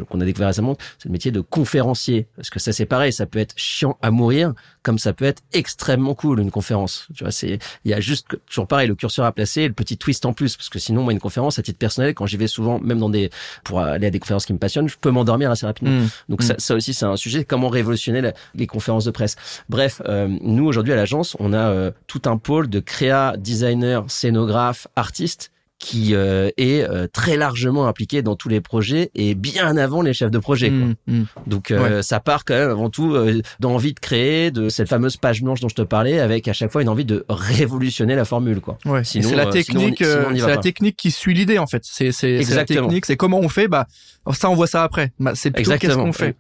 qu'on 0.08 0.22
a 0.22 0.26
découvert 0.26 0.50
récemment, 0.50 0.78
c'est 1.00 1.10
le 1.10 1.12
métier 1.12 1.32
de 1.32 1.42
conférencier. 1.42 2.28
Parce 2.36 2.52
que 2.52 2.60
ça, 2.60 2.72
c'est 2.72 2.86
pareil, 2.86 3.12
ça 3.12 3.26
peut 3.26 3.40
être 3.40 3.56
chiant 3.58 3.98
à 4.04 4.12
mourir, 4.12 4.54
comme 4.84 5.00
ça 5.00 5.12
peut 5.12 5.26
être 5.26 5.42
extrêmement 5.54 6.14
cool 6.14 6.40
une 6.40 6.52
conférence. 6.52 7.08
Tu 7.16 7.24
vois, 7.24 7.32
c'est 7.32 7.58
il 7.84 7.90
y 7.90 7.96
a 7.96 8.00
juste 8.00 8.28
toujours 8.46 8.68
pareil 8.68 8.88
le 8.88 8.94
curseur 8.96 9.26
à 9.26 9.32
placer, 9.32 9.68
le 9.68 9.74
petit 9.74 9.98
twist 9.98 10.24
en 10.28 10.34
plus, 10.34 10.56
parce 10.56 10.70
que 10.70 10.78
sinon, 10.78 11.02
moi, 11.02 11.14
une 11.14 11.20
conférence 11.20 11.58
à 11.58 11.64
titre 11.64 11.80
personnel, 11.80 12.14
quand 12.14 12.28
j'y 12.28 12.38
vais 12.38 12.46
souvent, 12.46 12.80
même 12.80 13.00
dans 13.00 13.10
des 13.10 13.32
pour 13.64 13.80
aller 13.80 14.06
à 14.06 14.12
des 14.12 14.20
conférences 14.20 14.46
qui 14.46 14.54
me 14.54 14.60
passionnent, 14.60 14.88
je 14.88 14.98
peux 15.02 15.10
m'endormir 15.10 15.50
assez 15.50 15.66
rapidement. 15.66 15.95
Mm. 15.96 16.08
Donc 16.30 16.42
Mm. 16.42 16.46
ça, 16.48 16.56
ça 16.58 16.76
aussi, 16.76 16.94
c'est 16.94 17.06
un 17.06 17.16
sujet, 17.16 17.44
comment 17.46 17.70
révolutionner 17.70 18.22
la- 18.22 18.34
les 18.54 18.68
conférences 18.68 19.06
de 19.06 19.12
presse. 19.12 19.36
Bref, 19.70 20.02
euh, 20.06 20.28
nous, 20.42 20.66
aujourd'hui, 20.66 20.94
à 20.94 20.96
l'agence, 20.96 21.36
on 21.40 21.54
a 21.54 21.58
euh, 21.70 21.92
tout 22.08 22.22
un 22.26 22.38
pôle 22.38 22.70
de 22.70 22.80
créa, 22.80 23.36
designer, 23.38 24.04
scénographe, 24.08 24.88
artiste 24.96 25.52
qui 25.78 26.16
euh, 26.16 26.50
est 26.58 26.84
euh, 26.84 27.08
très 27.12 27.36
largement 27.36 27.88
impliqué 27.88 28.22
dans 28.22 28.36
tous 28.36 28.48
les 28.48 28.62
projets 28.62 29.12
et 29.14 29.36
bien 29.36 29.76
avant 29.76 30.02
les 30.02 30.14
chefs 30.14 30.32
de 30.32 30.40
projet. 30.40 30.70
quoi. 30.70 30.88
Mm, 30.88 30.96
mm. 31.08 31.26
Donc 31.48 31.72
euh, 31.72 32.02
ça 32.02 32.20
part 32.20 32.46
quand 32.46 32.54
même 32.54 32.70
avant 32.70 32.90
tout 32.90 33.14
euh, 33.14 33.42
d'envie 33.60 33.94
de 33.94 34.00
créer, 34.00 34.52
de 34.52 34.70
cette 34.70 34.88
fameuse 34.88 35.18
page 35.18 35.44
blanche 35.44 35.60
dont 35.60 35.68
je 35.68 35.76
te 35.76 35.82
parlais, 35.82 36.20
avec 36.20 36.48
à 36.48 36.54
chaque 36.54 36.72
fois 36.72 36.82
une 36.82 36.90
envie 36.90 37.06
de 37.06 37.26
révolutionner 37.28 38.16
la 38.16 38.26
formule. 38.26 38.62
quoi. 38.62 38.78
Ouais. 38.86 39.04
Sinon, 39.04 39.30
c'est 39.30 39.36
la 39.36 39.48
euh, 39.48 39.52
technique, 39.52 40.02
euh, 40.02 40.26
c'est 40.34 40.48
la 40.48 40.58
technique 40.58 40.96
qui 40.96 41.12
suit 41.12 41.34
l'idée 41.34 41.60
en 41.60 41.68
fait. 41.68 41.84
C'est 41.84 42.12
c'est 42.12 42.42
c'est 42.44 42.56
la 42.56 42.66
technique, 42.66 43.06
c'est 43.06 43.18
comment 43.18 43.40
on 43.40 43.50
fait. 43.50 43.68
Bah 43.68 43.86
ça 44.32 44.50
on 44.50 44.56
voit 44.56 44.68
ça 44.68 44.84
après. 44.84 45.12
Bah, 45.20 45.34
c'est 45.36 45.52
plutôt 45.52 45.78
qu'est-ce 45.78 45.96
qu'on 45.96 46.14
fait. 46.14 46.36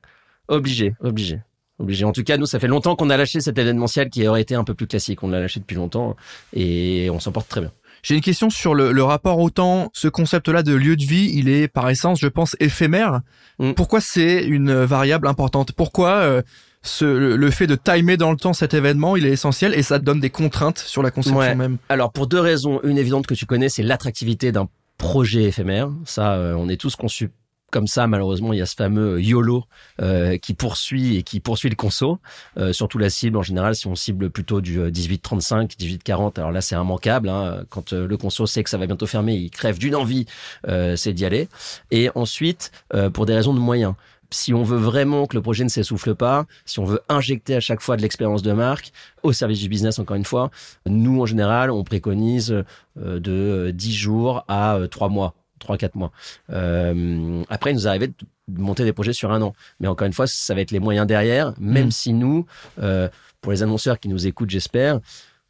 Obligé, 0.47 0.93
obligé. 1.01 1.39
Obligé. 1.77 2.05
En 2.05 2.13
tout 2.13 2.23
cas, 2.23 2.37
nous, 2.37 2.45
ça 2.45 2.57
fait 2.57 2.67
longtemps 2.67 2.95
qu'on 2.95 3.09
a 3.09 3.17
lâché 3.17 3.41
cet 3.41 3.57
événementiel 3.57 4.09
qui 4.09 4.25
aurait 4.25 4.41
été 4.41 4.55
un 4.55 4.63
peu 4.63 4.73
plus 4.73 4.87
classique. 4.87 5.23
On 5.23 5.27
l'a 5.27 5.41
lâché 5.41 5.59
depuis 5.59 5.75
longtemps 5.75 6.15
et 6.53 7.09
on 7.11 7.19
s'en 7.19 7.33
porte 7.33 7.49
très 7.49 7.59
bien. 7.59 7.71
J'ai 8.05 8.13
une 8.13 8.21
question 8.21 8.51
sur 8.51 8.75
le, 8.75 8.91
le 8.91 9.03
rapport 9.03 9.39
au 9.39 9.49
temps. 9.49 9.89
Ce 9.91 10.07
concept-là 10.07 10.61
de 10.61 10.75
lieu 10.75 10.95
de 10.95 11.03
vie, 11.03 11.31
il 11.33 11.49
est 11.49 11.67
par 11.67 11.89
essence, 11.89 12.19
je 12.19 12.27
pense, 12.27 12.55
éphémère. 12.59 13.21
Mm. 13.57 13.71
Pourquoi 13.71 13.99
c'est 13.99 14.43
une 14.43 14.71
variable 14.83 15.27
importante? 15.27 15.71
Pourquoi 15.71 16.11
euh, 16.11 16.43
ce, 16.83 17.03
le, 17.03 17.49
fait 17.49 17.65
de 17.65 17.73
timer 17.73 18.15
dans 18.15 18.29
le 18.29 18.37
temps 18.37 18.53
cet 18.53 18.75
événement, 18.75 19.15
il 19.15 19.25
est 19.25 19.31
essentiel 19.31 19.73
et 19.73 19.81
ça 19.81 19.97
donne 19.97 20.19
des 20.19 20.29
contraintes 20.29 20.77
sur 20.77 21.01
la 21.01 21.09
conception 21.09 21.39
Ouais. 21.39 21.55
même? 21.55 21.77
Alors, 21.89 22.11
pour 22.11 22.27
deux 22.27 22.39
raisons. 22.39 22.79
Une 22.83 22.99
évidente 22.99 23.25
que 23.25 23.33
tu 23.33 23.47
connais, 23.47 23.69
c'est 23.69 23.81
l'attractivité 23.81 24.51
d'un 24.51 24.69
projet 24.99 25.45
éphémère. 25.45 25.89
Ça, 26.05 26.33
euh, 26.33 26.53
on 26.53 26.69
est 26.69 26.77
tous 26.79 26.95
conçus 26.95 27.31
comme 27.75 27.87
ça. 27.87 28.07
Malheureusement, 28.07 28.53
il 28.53 28.59
y 28.59 28.61
a 28.61 28.65
ce 28.65 28.73
fameux 28.73 29.21
YOLO 29.21 29.65
euh, 30.01 30.37
qui 30.37 30.53
poursuit 30.53 31.17
et 31.17 31.23
qui 31.23 31.41
poursuit 31.41 31.69
le 31.69 31.75
conso. 31.75 32.19
Euh, 32.57 32.71
surtout 32.71 32.97
la 32.97 33.09
cible 33.09 33.35
en 33.35 33.41
général, 33.41 33.75
si 33.75 33.85
on 33.87 33.95
cible 33.95 34.29
plutôt 34.29 34.61
du 34.61 34.79
euh, 34.79 34.89
18-35, 34.89 35.77
18-40, 35.77 36.39
alors 36.39 36.53
là, 36.53 36.61
c'est 36.61 36.75
immanquable. 36.75 37.27
Hein. 37.27 37.65
Quand 37.69 37.91
euh, 37.91 38.07
le 38.07 38.15
conso 38.15 38.45
sait 38.45 38.63
que 38.63 38.69
ça 38.69 38.77
va 38.77 38.87
bientôt 38.87 39.07
fermer, 39.07 39.35
il 39.35 39.49
crève 39.49 39.77
d'une 39.77 39.93
envie, 39.93 40.25
euh, 40.69 40.95
c'est 40.95 41.11
d'y 41.11 41.25
aller. 41.25 41.49
Et 41.91 42.09
ensuite, 42.15 42.71
euh, 42.93 43.09
pour 43.09 43.25
des 43.25 43.35
raisons 43.35 43.53
de 43.53 43.59
moyens. 43.59 43.95
Si 44.31 44.53
on 44.53 44.63
veut 44.63 44.77
vraiment 44.77 45.27
que 45.27 45.35
le 45.35 45.41
projet 45.41 45.63
ne 45.63 45.69
s'essouffle 45.69 46.15
pas, 46.15 46.45
si 46.65 46.79
on 46.79 46.85
veut 46.85 47.01
injecter 47.09 47.55
à 47.55 47.59
chaque 47.59 47.81
fois 47.81 47.95
de 47.95 48.01
l'expérience 48.01 48.41
de 48.41 48.51
marque 48.53 48.91
au 49.23 49.33
service 49.33 49.59
du 49.59 49.69
business, 49.69 49.99
encore 49.99 50.15
une 50.15 50.25
fois, 50.25 50.49
nous, 50.85 51.21
en 51.21 51.25
général, 51.25 51.71
on 51.71 51.83
préconise 51.83 52.51
euh, 52.51 53.19
de 53.19 53.31
euh, 53.31 53.71
10 53.71 53.93
jours 53.93 54.45
à 54.47 54.75
euh, 54.75 54.87
3 54.87 55.09
mois, 55.09 55.35
3-4 55.59 55.91
mois. 55.95 56.11
Euh, 56.51 57.43
après, 57.49 57.71
il 57.71 57.75
nous 57.75 57.87
arrivait 57.87 58.07
de 58.07 58.13
monter 58.47 58.83
des 58.83 58.93
projets 58.93 59.13
sur 59.13 59.31
un 59.31 59.41
an. 59.41 59.53
Mais 59.79 59.87
encore 59.87 60.07
une 60.07 60.13
fois, 60.13 60.27
ça 60.27 60.53
va 60.53 60.61
être 60.61 60.71
les 60.71 60.79
moyens 60.79 61.07
derrière, 61.07 61.53
même 61.59 61.87
Mm. 61.87 61.91
si 61.91 62.13
nous, 62.13 62.45
euh, 62.81 63.09
pour 63.41 63.51
les 63.51 63.63
annonceurs 63.63 63.99
qui 63.99 64.09
nous 64.09 64.27
écoutent, 64.27 64.49
j'espère, 64.49 64.99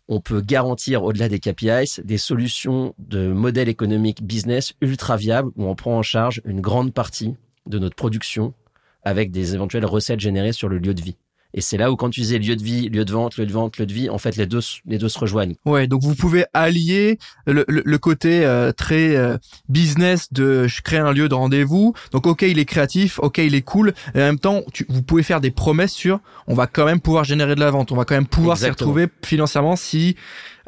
on 0.07 0.21
peut 0.21 0.41
garantir, 0.41 1.03
au-delà 1.03 1.29
des 1.29 1.39
KPIs, 1.39 2.01
des 2.03 2.17
solutions 2.17 2.93
de 2.99 3.27
modèles 3.27 3.69
économiques 3.69 4.23
business 4.23 4.73
ultra 4.81 5.17
viables 5.17 5.51
où 5.55 5.65
on 5.65 5.75
prend 5.75 5.97
en 5.97 6.03
charge 6.03 6.41
une 6.45 6.61
grande 6.61 6.93
partie 6.93 7.35
de 7.67 7.79
notre 7.79 7.95
production 7.95 8.53
avec 9.03 9.31
des 9.31 9.55
éventuelles 9.55 9.85
recettes 9.85 10.19
générées 10.19 10.51
sur 10.51 10.69
le 10.69 10.77
lieu 10.77 10.93
de 10.93 11.01
vie. 11.01 11.15
Et 11.57 11.61
c'est 11.61 11.77
là 11.77 11.89
où 11.89 11.95
quand 11.95 12.09
tu 12.09 12.19
disais 12.19 12.37
lieu 12.37 12.57
de 12.57 12.61
vie, 12.61 12.89
lieu 12.89 13.05
de 13.05 13.11
vente, 13.13 13.37
lieu 13.37 13.45
de 13.45 13.51
vente, 13.51 13.77
lieu 13.77 13.85
de 13.85 13.93
vie, 13.93 14.09
en 14.09 14.17
fait 14.17 14.35
les 14.35 14.45
deux, 14.45 14.59
les 14.85 14.97
deux 14.97 15.07
se 15.07 15.17
rejoignent. 15.17 15.55
Ouais, 15.65 15.87
donc 15.87 16.01
vous 16.03 16.13
pouvez 16.13 16.45
allier 16.53 17.17
le, 17.47 17.63
le, 17.69 17.81
le 17.85 17.97
côté 17.97 18.45
euh, 18.45 18.73
très 18.73 19.15
euh, 19.15 19.37
business 19.69 20.33
de 20.33 20.67
je 20.67 20.81
crée 20.81 20.97
un 20.97 21.13
lieu 21.13 21.29
de 21.29 21.33
rendez-vous. 21.33 21.93
Donc 22.11 22.27
ok, 22.27 22.41
il 22.41 22.59
est 22.59 22.65
créatif, 22.65 23.19
ok, 23.19 23.37
il 23.37 23.55
est 23.55 23.61
cool. 23.61 23.93
Et 24.15 24.17
en 24.17 24.25
même 24.25 24.39
temps, 24.39 24.63
tu, 24.73 24.85
vous 24.89 25.01
pouvez 25.01 25.23
faire 25.23 25.39
des 25.39 25.49
promesses 25.49 25.93
sur 25.93 26.19
on 26.47 26.55
va 26.55 26.67
quand 26.67 26.85
même 26.85 26.99
pouvoir 26.99 27.23
générer 27.23 27.55
de 27.55 27.61
la 27.61 27.71
vente, 27.71 27.89
on 27.93 27.95
va 27.95 28.03
quand 28.03 28.15
même 28.15 28.27
pouvoir 28.27 28.57
s'y 28.57 28.69
retrouver 28.69 29.07
financièrement 29.23 29.77
si 29.77 30.17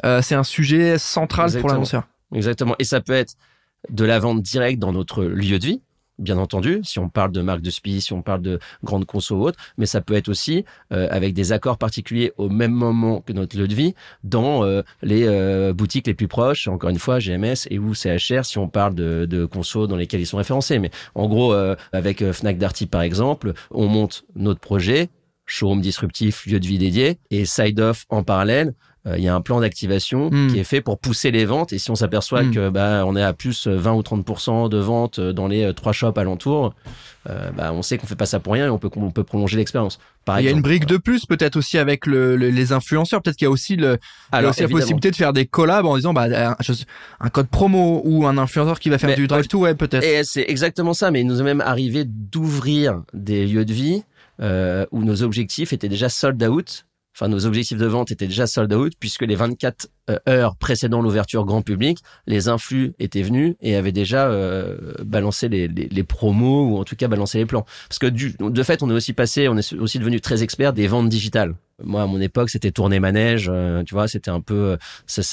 euh, 0.06 0.22
c'est 0.22 0.36
un 0.36 0.42
sujet 0.42 0.96
central 0.96 1.52
pour 1.60 1.68
l'annonceur. 1.68 2.08
Exactement. 2.34 2.74
Et 2.78 2.84
ça 2.84 3.02
peut 3.02 3.12
être 3.12 3.34
de 3.90 4.04
la 4.06 4.18
vente 4.18 4.40
directe 4.40 4.78
dans 4.78 4.92
notre 4.92 5.22
lieu 5.24 5.58
de 5.58 5.66
vie, 5.66 5.82
bien 6.18 6.38
entendu, 6.38 6.80
si 6.82 6.98
on 6.98 7.08
parle 7.08 7.32
de 7.32 7.40
marque 7.40 7.62
de 7.62 7.70
spi, 7.70 8.00
si 8.00 8.12
on 8.12 8.22
parle 8.22 8.42
de 8.42 8.58
grande 8.82 9.04
conso 9.04 9.36
ou 9.36 9.42
autre, 9.42 9.58
mais 9.76 9.86
ça 9.86 10.00
peut 10.00 10.14
être 10.14 10.28
aussi 10.28 10.64
euh, 10.92 11.08
avec 11.10 11.34
des 11.34 11.52
accords 11.52 11.78
particuliers 11.78 12.32
au 12.36 12.48
même 12.48 12.72
moment 12.72 13.20
que 13.20 13.32
notre 13.32 13.56
lieu 13.56 13.68
de 13.68 13.74
vie 13.74 13.94
dans 14.24 14.64
euh, 14.64 14.82
les 15.02 15.24
euh, 15.26 15.72
boutiques 15.72 16.06
les 16.06 16.14
plus 16.14 16.28
proches, 16.28 16.68
encore 16.68 16.90
une 16.90 16.98
fois 16.98 17.18
GMS 17.18 17.66
et 17.70 17.78
ou 17.78 17.94
CHR 17.94 18.44
si 18.44 18.58
on 18.58 18.68
parle 18.68 18.94
de, 18.94 19.26
de 19.26 19.44
conso 19.44 19.86
dans 19.86 19.96
lesquels 19.96 20.20
ils 20.20 20.26
sont 20.26 20.36
référencés. 20.36 20.78
Mais 20.78 20.90
en 21.14 21.28
gros, 21.28 21.52
euh, 21.52 21.76
avec 21.92 22.22
euh, 22.22 22.32
Fnac 22.32 22.58
Darty 22.58 22.86
par 22.86 23.02
exemple, 23.02 23.52
on 23.70 23.86
monte 23.86 24.24
notre 24.34 24.60
projet, 24.60 25.08
showroom 25.46 25.80
disruptif, 25.80 26.46
lieu 26.46 26.60
de 26.60 26.66
vie 26.66 26.78
dédié, 26.78 27.18
et 27.30 27.44
side 27.44 27.80
off 27.80 28.04
en 28.08 28.22
parallèle. 28.22 28.74
Euh, 29.08 29.14
Il 29.18 29.24
y 29.24 29.28
a 29.28 29.34
un 29.34 29.40
plan 29.40 29.60
d'activation 29.60 30.30
Mm. 30.30 30.48
qui 30.52 30.58
est 30.60 30.64
fait 30.64 30.80
pour 30.80 30.98
pousser 30.98 31.30
les 31.30 31.44
ventes. 31.44 31.72
Et 31.72 31.78
si 31.78 31.90
on 31.90 31.94
s'aperçoit 31.96 32.42
Mm. 32.44 32.50
que 32.54 32.68
bah 32.68 33.02
on 33.06 33.16
est 33.16 33.22
à 33.22 33.32
plus 33.32 33.66
20 33.66 33.94
ou 33.94 34.02
30% 34.02 34.68
de 34.68 34.78
ventes 34.78 35.18
dans 35.20 35.48
les 35.48 35.64
euh, 35.64 35.72
trois 35.72 35.92
shops 35.92 36.16
alentours, 36.18 36.74
euh, 37.28 37.50
bah 37.56 37.72
on 37.74 37.82
sait 37.82 37.98
qu'on 37.98 38.06
fait 38.06 38.14
pas 38.16 38.26
ça 38.26 38.38
pour 38.40 38.52
rien 38.52 38.66
et 38.66 38.70
on 38.70 38.78
peut 38.78 38.90
on 38.96 39.10
peut 39.10 39.24
prolonger 39.24 39.56
l'expérience. 39.56 39.98
Il 40.38 40.44
y 40.44 40.48
a 40.48 40.50
une 40.50 40.60
brique 40.60 40.84
de 40.84 40.98
plus 40.98 41.24
peut-être 41.24 41.56
aussi 41.56 41.78
avec 41.78 42.04
le, 42.04 42.36
le- 42.36 42.50
les 42.50 42.72
influenceurs. 42.72 43.22
Peut-être 43.22 43.36
qu'il 43.36 43.46
y 43.46 43.48
a 43.48 43.50
aussi, 43.50 43.76
le, 43.76 43.96
Alors 44.30 44.50
aussi 44.50 44.60
la 44.60 44.68
possibilité 44.68 45.10
de 45.10 45.16
faire 45.16 45.32
des 45.32 45.46
collabs 45.46 45.86
en 45.86 45.96
disant 45.96 46.12
bah, 46.12 46.26
un, 47.20 47.28
code 47.30 47.48
promo 47.48 48.02
ou 48.04 48.26
un 48.26 48.36
influenceur 48.36 48.78
qui 48.78 48.90
va 48.90 48.98
faire 48.98 49.08
Mais- 49.10 49.16
du 49.16 49.26
drive 49.26 49.46
to 49.48 49.60
web 49.60 49.78
peut-être. 49.78 50.04
Et 50.04 50.24
c'est 50.24 50.44
exactement 50.48 50.92
ça, 50.92 51.10
mais 51.10 51.22
il 51.22 51.26
nous 51.26 51.40
est 51.40 51.44
même 51.44 51.62
arrivé 51.62 52.04
d'ouvrir 52.06 53.02
des 53.14 53.46
lieux 53.46 53.64
de 53.64 53.72
vie 53.72 54.02
euh, 54.40 54.84
où 54.92 55.02
nos 55.02 55.22
objectifs 55.22 55.72
étaient 55.72 55.88
déjà 55.88 56.08
sold 56.10 56.42
out 56.42 56.84
enfin 57.18 57.28
nos 57.28 57.46
objectifs 57.46 57.78
de 57.78 57.86
vente 57.86 58.12
étaient 58.12 58.28
déjà 58.28 58.46
sold 58.46 58.72
out 58.72 58.92
puisque 59.00 59.22
les 59.22 59.34
24 59.34 59.88
euh, 60.08 60.18
heures 60.28 60.54
précédant 60.54 61.02
l'ouverture 61.02 61.44
grand 61.44 61.62
public, 61.62 61.98
les 62.28 62.48
influx 62.48 62.94
étaient 63.00 63.22
venus 63.22 63.56
et 63.60 63.74
avaient 63.74 63.92
déjà 63.92 64.28
euh, 64.28 64.94
balancé 65.04 65.48
les, 65.48 65.66
les, 65.66 65.88
les, 65.88 66.02
promos 66.04 66.68
ou 66.68 66.78
en 66.78 66.84
tout 66.84 66.94
cas 66.94 67.08
balancé 67.08 67.38
les 67.38 67.46
plans. 67.46 67.66
Parce 67.88 67.98
que 67.98 68.06
du, 68.06 68.36
de 68.38 68.62
fait, 68.62 68.84
on 68.84 68.90
est 68.90 68.94
aussi 68.94 69.12
passé, 69.14 69.48
on 69.48 69.56
est 69.56 69.72
aussi 69.74 69.98
devenu 69.98 70.20
très 70.20 70.44
expert 70.44 70.72
des 70.72 70.86
ventes 70.86 71.08
digitales. 71.08 71.56
Moi, 71.82 72.02
à 72.02 72.06
mon 72.06 72.20
époque, 72.20 72.50
c'était 72.50 72.70
tourner 72.70 73.00
manège, 73.00 73.48
euh, 73.52 73.82
tu 73.82 73.94
vois, 73.94 74.06
c'était 74.06 74.30
un 74.30 74.40
peu, 74.40 74.78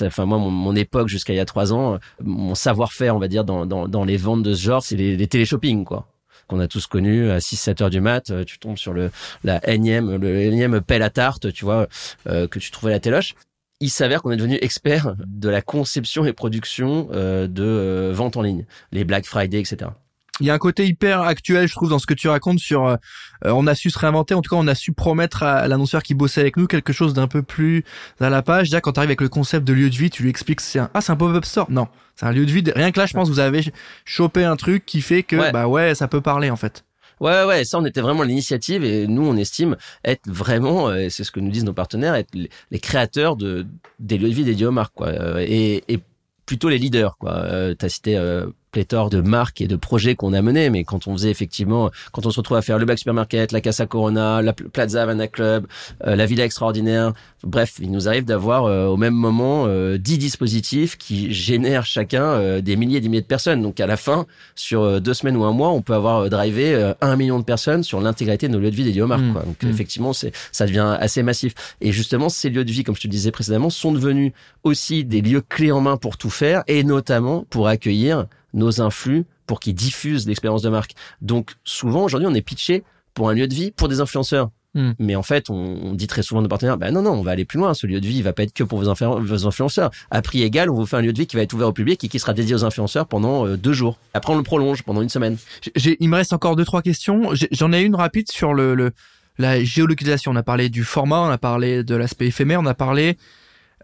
enfin 0.03 0.25
moi, 0.25 0.39
mon, 0.39 0.49
mon 0.49 0.75
époque 0.75 1.07
jusqu'à 1.07 1.33
il 1.33 1.37
y 1.37 1.39
a 1.39 1.45
trois 1.45 1.71
ans, 1.71 1.99
mon 2.23 2.55
savoir-faire, 2.55 3.15
on 3.15 3.19
va 3.19 3.27
dire, 3.27 3.45
dans, 3.45 3.65
dans, 3.65 3.87
dans 3.87 4.03
les 4.03 4.17
ventes 4.17 4.43
de 4.43 4.53
ce 4.53 4.61
genre, 4.61 4.83
c'est 4.83 4.95
les, 4.95 5.15
les 5.15 5.27
téléshopping, 5.27 5.85
quoi 5.85 6.07
qu'on 6.47 6.59
a 6.59 6.67
tous 6.67 6.87
connu 6.87 7.29
à 7.29 7.39
6-7 7.39 7.83
heures 7.83 7.89
du 7.89 8.01
mat, 8.01 8.29
euh, 8.29 8.43
tu 8.43 8.59
tombes 8.59 8.77
sur 8.77 8.93
le 8.93 9.11
la 9.43 9.67
énième 9.69 10.17
le 10.17 10.81
pelle 10.81 11.01
à 11.01 11.09
tarte, 11.09 11.51
tu 11.53 11.65
vois, 11.65 11.87
euh, 12.27 12.47
que 12.47 12.59
tu 12.59 12.71
trouvais 12.71 12.91
à 12.91 12.95
la 12.95 12.99
téloche. 12.99 13.35
Il 13.81 13.89
s'avère 13.89 14.21
qu'on 14.21 14.31
est 14.31 14.37
devenu 14.37 14.57
expert 14.61 15.15
de 15.25 15.49
la 15.49 15.61
conception 15.61 16.25
et 16.25 16.33
production 16.33 17.09
euh, 17.11 17.47
de 17.47 18.11
vente 18.13 18.37
en 18.37 18.41
ligne, 18.41 18.65
les 18.91 19.03
Black 19.03 19.25
Friday, 19.25 19.59
etc 19.59 19.91
il 20.39 20.47
y 20.47 20.49
a 20.49 20.53
un 20.53 20.57
côté 20.57 20.85
hyper 20.85 21.21
actuel, 21.21 21.67
je 21.67 21.73
trouve, 21.73 21.89
dans 21.89 21.99
ce 21.99 22.05
que 22.05 22.13
tu 22.13 22.27
racontes 22.27 22.59
sur. 22.59 22.85
Euh, 22.85 22.97
on 23.43 23.67
a 23.67 23.75
su 23.75 23.89
se 23.89 23.97
réinventer, 23.97 24.33
en 24.33 24.41
tout 24.41 24.49
cas, 24.49 24.59
on 24.59 24.67
a 24.67 24.75
su 24.75 24.91
promettre 24.91 25.43
à 25.43 25.67
l'annonceur 25.67 26.03
qui 26.03 26.13
bossait 26.13 26.41
avec 26.41 26.57
nous 26.57 26.67
quelque 26.67 26.93
chose 26.93 27.13
d'un 27.13 27.27
peu 27.27 27.41
plus 27.41 27.83
à 28.19 28.29
la 28.29 28.41
page. 28.41 28.69
Déjà, 28.69 28.81
quand 28.81 28.93
tu 28.93 28.99
arrives 28.99 29.09
avec 29.09 29.21
le 29.21 29.29
concept 29.29 29.65
de 29.65 29.73
lieu 29.73 29.89
de 29.89 29.95
vie, 29.95 30.09
tu 30.09 30.23
lui 30.23 30.29
expliques 30.29 30.61
c'est 30.61 30.79
un 30.79 30.89
ah 30.93 31.01
c'est 31.01 31.11
un 31.11 31.15
pop-up 31.15 31.45
store. 31.45 31.69
Non, 31.69 31.87
c'est 32.15 32.25
un 32.25 32.31
lieu 32.31 32.45
de 32.45 32.51
vie. 32.51 32.63
Rien 32.75 32.91
que 32.91 32.99
là, 32.99 33.05
je 33.05 33.13
pense, 33.13 33.29
vous 33.29 33.39
avez 33.39 33.71
chopé 34.03 34.43
un 34.43 34.55
truc 34.55 34.85
qui 34.85 35.01
fait 35.01 35.23
que 35.23 35.51
bah 35.51 35.67
ouais, 35.67 35.95
ça 35.95 36.07
peut 36.07 36.21
parler 36.21 36.49
en 36.49 36.57
fait. 36.57 36.83
Ouais, 37.21 37.45
ouais, 37.45 37.63
ça, 37.63 37.79
on 37.79 37.85
était 37.85 38.01
vraiment 38.01 38.23
l'initiative 38.23 38.83
et 38.83 39.07
nous, 39.07 39.25
on 39.25 39.37
estime 39.37 39.77
être 40.03 40.27
vraiment, 40.27 40.89
euh, 40.89 41.07
c'est 41.09 41.23
ce 41.23 41.31
que 41.31 41.39
nous 41.39 41.49
disent 41.49 41.63
nos 41.63 41.71
partenaires, 41.71 42.13
être 42.13 42.33
les 42.33 42.79
créateurs 42.79 43.37
de 43.37 43.65
des 43.99 44.17
lieux 44.17 44.27
de 44.27 44.33
vie 44.33 44.43
dédiés 44.43 44.65
aux 44.65 44.71
marques, 44.71 44.93
quoi, 44.95 45.07
euh, 45.07 45.45
et, 45.47 45.83
et 45.87 46.01
plutôt 46.45 46.69
les 46.69 46.77
leaders, 46.77 47.17
quoi. 47.17 47.37
Euh, 47.37 47.73
T'as 47.73 47.89
cité 47.89 48.17
euh, 48.17 48.47
pléthore 48.75 49.09
de 49.09 49.21
marques 49.21 49.61
et 49.61 49.67
de 49.67 49.77
projets 49.77 50.15
qu'on 50.15 50.33
a 50.33 50.41
menés, 50.41 50.69
mais 50.69 50.83
quand 50.83 51.07
on 51.07 51.13
faisait 51.13 51.29
effectivement, 51.29 51.91
quand 52.11 52.25
on 52.25 52.29
se 52.29 52.41
retrouve 52.41 52.57
à 52.57 52.61
faire 52.61 52.77
le 52.77 52.83
Black 52.83 52.97
Supermarket, 52.97 53.53
la 53.53 53.61
Casa 53.61 53.85
Corona, 53.85 54.41
la 54.41 54.51
Plaza 54.51 55.03
Havana 55.03 55.29
Club, 55.29 55.65
euh, 56.05 56.17
la 56.17 56.25
Villa 56.25 56.43
Extraordinaire, 56.43 57.13
bref, 57.45 57.75
il 57.79 57.89
nous 57.89 58.09
arrive 58.09 58.25
d'avoir 58.25 58.65
euh, 58.65 58.87
au 58.87 58.97
même 58.97 59.13
moment 59.13 59.63
euh, 59.65 59.97
dix 59.97 60.17
dispositifs 60.17 60.97
qui 60.97 61.31
génèrent 61.31 61.85
chacun 61.85 62.59
des 62.59 62.75
milliers 62.75 62.97
et 62.97 63.01
des 63.01 63.07
milliers 63.07 63.21
de 63.21 63.27
personnes. 63.27 63.61
Donc 63.61 63.79
à 63.79 63.87
la 63.87 63.95
fin, 63.95 64.25
sur 64.55 64.99
deux 64.99 65.13
semaines 65.13 65.37
ou 65.37 65.45
un 65.45 65.53
mois, 65.53 65.69
on 65.69 65.81
peut 65.81 65.93
avoir 65.93 66.29
drivé 66.29 66.91
un 66.99 67.15
million 67.15 67.39
de 67.39 67.45
personnes 67.45 67.81
sur 67.81 68.01
l'intégralité 68.01 68.49
de 68.49 68.51
nos 68.51 68.59
lieux 68.59 68.71
de 68.71 68.75
vie 68.75 68.91
des 68.91 69.01
Marques. 69.03 69.21
Mmh. 69.21 69.33
Donc 69.45 69.63
mmh. 69.63 69.69
effectivement, 69.69 70.11
c'est 70.11 70.33
ça 70.51 70.65
devient 70.65 70.97
assez 70.99 71.23
massif. 71.23 71.53
Et 71.79 71.93
justement, 71.93 72.27
ces 72.27 72.49
lieux 72.49 72.65
de 72.65 72.71
vie, 72.71 72.83
comme 72.83 72.97
je 72.97 73.03
te 73.03 73.07
disais 73.07 73.31
précédemment, 73.31 73.69
sont 73.69 73.93
devenus 73.93 74.33
aussi 74.63 75.05
des 75.05 75.21
lieux 75.21 75.41
clés 75.41 75.71
en 75.71 75.79
main 75.79 75.95
pour 75.95 76.17
tout 76.17 76.29
faire 76.29 76.63
et 76.67 76.83
notamment 76.83 77.45
pour 77.49 77.69
accueillir 77.69 78.25
nos 78.55 78.81
influx 78.81 79.25
pour 79.45 79.59
qu'ils 79.59 79.75
diffusent 79.75 80.27
l'expérience 80.27 80.63
de 80.63 80.69
marque. 80.69 80.95
Donc 81.21 81.53
souvent 81.63 82.03
aujourd'hui 82.03 82.27
on 82.27 82.33
est 82.33 82.41
pitché 82.41 82.83
pour 83.13 83.29
un 83.29 83.33
lieu 83.33 83.47
de 83.47 83.53
vie 83.53 83.71
pour 83.71 83.87
des 83.87 84.01
influenceurs. 84.01 84.49
Hmm. 84.75 84.91
Mais 84.99 85.15
en 85.15 85.23
fait, 85.23 85.49
on, 85.49 85.93
dit 85.93 86.05
très 86.05 86.21
souvent 86.21 86.41
à 86.41 86.43
nos 86.43 86.49
partenaires, 86.49 86.77
ben 86.77 86.93
non, 86.93 87.01
non, 87.01 87.11
on 87.11 87.21
va 87.21 87.31
aller 87.31 87.45
plus 87.45 87.57
loin. 87.57 87.73
Ce 87.73 87.87
lieu 87.87 88.01
de 88.01 88.05
vie, 88.05 88.17
il 88.17 88.23
va 88.23 88.33
pas 88.33 88.43
être 88.43 88.53
que 88.53 88.63
pour 88.63 88.77
vos, 88.77 89.47
influenceurs. 89.47 89.89
À 90.11 90.21
prix 90.21 90.43
égal, 90.43 90.69
on 90.69 90.75
vous 90.75 90.85
fait 90.85 90.97
un 90.97 91.01
lieu 91.01 91.13
de 91.13 91.17
vie 91.17 91.27
qui 91.27 91.37
va 91.37 91.43
être 91.43 91.53
ouvert 91.53 91.69
au 91.69 91.71
public 91.71 92.03
et 92.03 92.09
qui 92.09 92.19
sera 92.19 92.33
dédié 92.33 92.55
aux 92.55 92.65
influenceurs 92.65 93.07
pendant 93.07 93.47
euh, 93.47 93.55
deux 93.55 93.71
jours. 93.71 93.97
Après, 94.13 94.33
on 94.33 94.37
le 94.37 94.43
prolonge 94.43 94.83
pendant 94.83 95.01
une 95.01 95.07
semaine. 95.07 95.37
il 95.75 96.09
me 96.09 96.17
reste 96.17 96.33
encore 96.33 96.57
deux, 96.57 96.65
trois 96.65 96.81
questions. 96.81 97.29
J'en 97.51 97.71
ai 97.71 97.81
une 97.83 97.95
rapide 97.95 98.29
sur 98.29 98.53
le, 98.53 98.75
le, 98.75 98.91
la 99.37 99.63
géolocalisation. 99.63 100.33
On 100.33 100.35
a 100.35 100.43
parlé 100.43 100.67
du 100.67 100.83
format, 100.83 101.21
on 101.21 101.29
a 101.29 101.37
parlé 101.37 101.85
de 101.85 101.95
l'aspect 101.95 102.27
éphémère, 102.27 102.59
on 102.59 102.65
a 102.65 102.73
parlé 102.73 103.17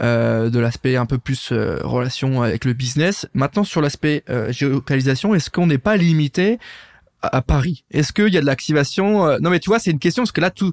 euh, 0.01 0.49
de 0.49 0.57
l'aspect 0.57 0.95
un 0.95 1.05
peu 1.05 1.17
plus 1.17 1.51
euh, 1.51 1.77
relation 1.83 2.41
avec 2.41 2.63
le 2.63 2.73
business. 2.73 3.27
Maintenant, 3.33 3.65
sur 3.65 3.81
l'aspect 3.81 4.23
euh, 4.29 4.51
géolocalisation, 4.51 5.35
est-ce 5.35 5.49
qu'on 5.49 5.67
n'est 5.67 5.77
pas 5.77 5.97
limité 5.97 6.59
à, 7.21 7.41
Paris? 7.41 7.83
Est-ce 7.91 8.13
qu'il 8.13 8.33
y 8.33 8.37
a 8.37 8.41
de 8.41 8.45
l'activation 8.45 9.37
Non, 9.39 9.49
mais 9.49 9.59
tu 9.59 9.69
vois, 9.69 9.79
c'est 9.79 9.91
une 9.91 9.99
question 9.99 10.23
parce 10.23 10.31
que 10.31 10.41
là, 10.41 10.49
tout 10.49 10.71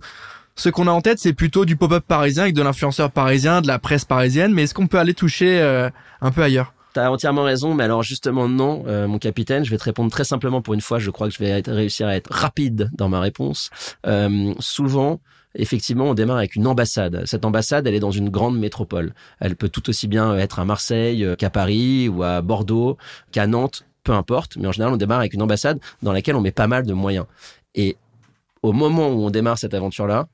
ce 0.55 0.69
qu'on 0.69 0.87
a 0.87 0.93
en 0.93 1.01
tête, 1.01 1.19
c'est 1.19 1.33
plutôt 1.33 1.65
du 1.65 1.77
pop-up 1.77 2.05
parisien 2.07 2.45
avec 2.45 2.55
de 2.55 2.63
l'influenceur 2.63 3.11
parisien, 3.11 3.61
de 3.61 3.67
la 3.67 3.79
presse 3.79 4.05
parisienne. 4.05 4.55
Mais 4.55 4.63
est-ce 4.63 4.73
qu'on 4.73 4.87
peut 4.87 4.99
aller 4.99 5.15
toucher 5.15 5.61
un 6.23 6.31
peu 6.31 6.43
ailleurs? 6.43 6.73
T'as 6.95 7.11
entièrement 7.11 7.43
raison, 7.43 7.75
mais 7.75 7.85
alors 7.85 8.03
justement 8.03 8.49
non, 8.49 8.85
mon 9.09 9.19
capitaine. 9.19 9.63
Je 9.63 9.71
vais 9.71 9.77
te 9.77 9.85
répondre 9.85 10.11
très 10.11 10.25
simplement 10.25 10.63
pour 10.63 10.73
une 10.73 10.81
fois. 10.81 10.99
Je 10.99 11.11
crois 11.11 11.29
que 11.29 11.35
je 11.35 11.39
vais 11.39 11.61
réussir 11.67 12.07
à 12.07 12.17
être 12.17 12.33
rapide 12.33 12.91
dans 12.95 13.11
ma 13.11 13.21
réponse. 13.21 13.69
souvent, 14.61 15.21
effectivement, 15.55 16.07
on 16.07 16.15
démarre 16.15 16.39
avec 16.39 16.57
une 16.57 16.67
ambassade. 16.67 17.23
Cette 17.27 17.45
ambassade, 17.45 17.87
elle 17.87 17.95
est 17.95 18.01
dans 18.01 18.11
une 18.11 18.31
grande 18.31 18.59
métropole. 18.59 19.15
Elle 19.41 19.57
peut 19.57 19.69
tout 19.69 19.89
aussi 19.89 20.09
bien 20.09 20.37
être 20.37 20.59
à 20.59 20.65
Marseille 20.65 21.25
euh, 21.25 21.37
qu'à 21.37 21.51
Paris 21.51 22.09
ou 22.09 22.23
à 22.23 22.43
Bordeaux, 22.43 22.97
qu'à 23.33 23.47
Nantes, 23.47 23.85
peu 24.05 24.13
importe. 24.13 24.57
Mais 24.57 24.67
en 24.67 24.73
général, 24.73 24.95
on 24.95 24.97
démarre 24.97 25.21
avec 25.21 25.35
une 25.35 25.43
ambassade 25.43 25.81
dans 26.03 26.13
laquelle 26.13 26.37
on 26.37 26.41
met 26.41 26.53
pas 26.53 26.67
mal 26.67 26.87
de 26.87 26.93
moyens. 26.93 27.27
Et 27.75 27.97
au 28.63 28.73
moment 28.73 29.09
où 29.09 29.25
on 29.25 29.31
démarre 29.31 29.59
cette 29.59 29.75
aventure-là, 29.75 30.29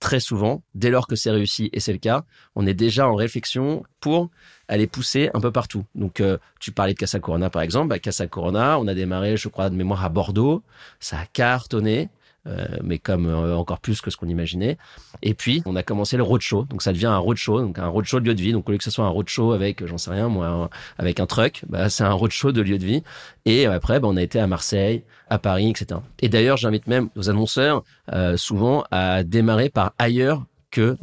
très 0.00 0.20
souvent, 0.20 0.62
dès 0.74 0.90
lors 0.90 1.06
que 1.06 1.16
c'est 1.16 1.30
réussi, 1.30 1.70
et 1.72 1.80
c'est 1.80 1.92
le 1.92 1.98
cas, 1.98 2.24
on 2.54 2.66
est 2.66 2.74
déjà 2.74 3.08
en 3.08 3.14
réflexion 3.14 3.84
pour 4.00 4.30
aller 4.68 4.86
pousser 4.86 5.30
un 5.34 5.40
peu 5.40 5.52
partout. 5.52 5.84
Donc, 5.94 6.20
euh, 6.20 6.38
tu 6.60 6.72
parlais 6.72 6.92
de 6.92 6.98
Casa 6.98 7.18
Corona, 7.18 7.50
par 7.50 7.62
exemple. 7.62 7.88
Bah, 7.88 7.98
Casa 7.98 8.26
Corona, 8.26 8.78
on 8.78 8.86
a 8.88 8.94
démarré, 8.94 9.36
je 9.36 9.48
crois, 9.48 9.70
de 9.70 9.76
mémoire 9.76 10.04
à 10.04 10.08
Bordeaux. 10.08 10.62
Ça 11.00 11.18
a 11.18 11.26
cartonné. 11.26 12.08
Euh, 12.46 12.66
mais 12.82 12.98
comme 12.98 13.26
euh, 13.26 13.56
encore 13.56 13.80
plus 13.80 14.00
que 14.00 14.10
ce 14.10 14.16
qu'on 14.16 14.28
imaginait. 14.28 14.78
Et 15.22 15.34
puis, 15.34 15.62
on 15.66 15.74
a 15.74 15.82
commencé 15.82 16.16
le 16.16 16.22
roadshow. 16.22 16.64
Donc, 16.64 16.82
ça 16.82 16.92
devient 16.92 17.06
un 17.06 17.18
roadshow, 17.18 17.60
donc 17.60 17.78
un 17.78 17.88
roadshow 17.88 18.20
de 18.20 18.26
lieu 18.26 18.34
de 18.34 18.40
vie. 18.40 18.52
Donc, 18.52 18.68
au 18.68 18.72
lieu 18.72 18.78
que 18.78 18.84
ce 18.84 18.90
soit 18.90 19.04
un 19.04 19.10
roadshow 19.10 19.52
avec, 19.52 19.84
j'en 19.84 19.98
sais 19.98 20.10
rien, 20.10 20.28
moi, 20.28 20.70
avec 20.98 21.18
un 21.18 21.26
truck, 21.26 21.62
bah, 21.68 21.88
c'est 21.90 22.04
un 22.04 22.12
roadshow 22.12 22.52
de 22.52 22.62
lieu 22.62 22.78
de 22.78 22.84
vie. 22.84 23.02
Et 23.46 23.66
après, 23.66 23.98
bah, 23.98 24.08
on 24.08 24.16
a 24.16 24.22
été 24.22 24.38
à 24.38 24.46
Marseille, 24.46 25.02
à 25.28 25.38
Paris, 25.38 25.70
etc. 25.70 26.00
Et 26.20 26.28
d'ailleurs, 26.28 26.56
j'invite 26.56 26.86
même 26.86 27.08
nos 27.16 27.28
annonceurs 27.30 27.82
euh, 28.12 28.36
souvent 28.36 28.84
à 28.92 29.24
démarrer 29.24 29.68
par 29.68 29.92
ailleurs 29.98 30.44
que 30.70 30.96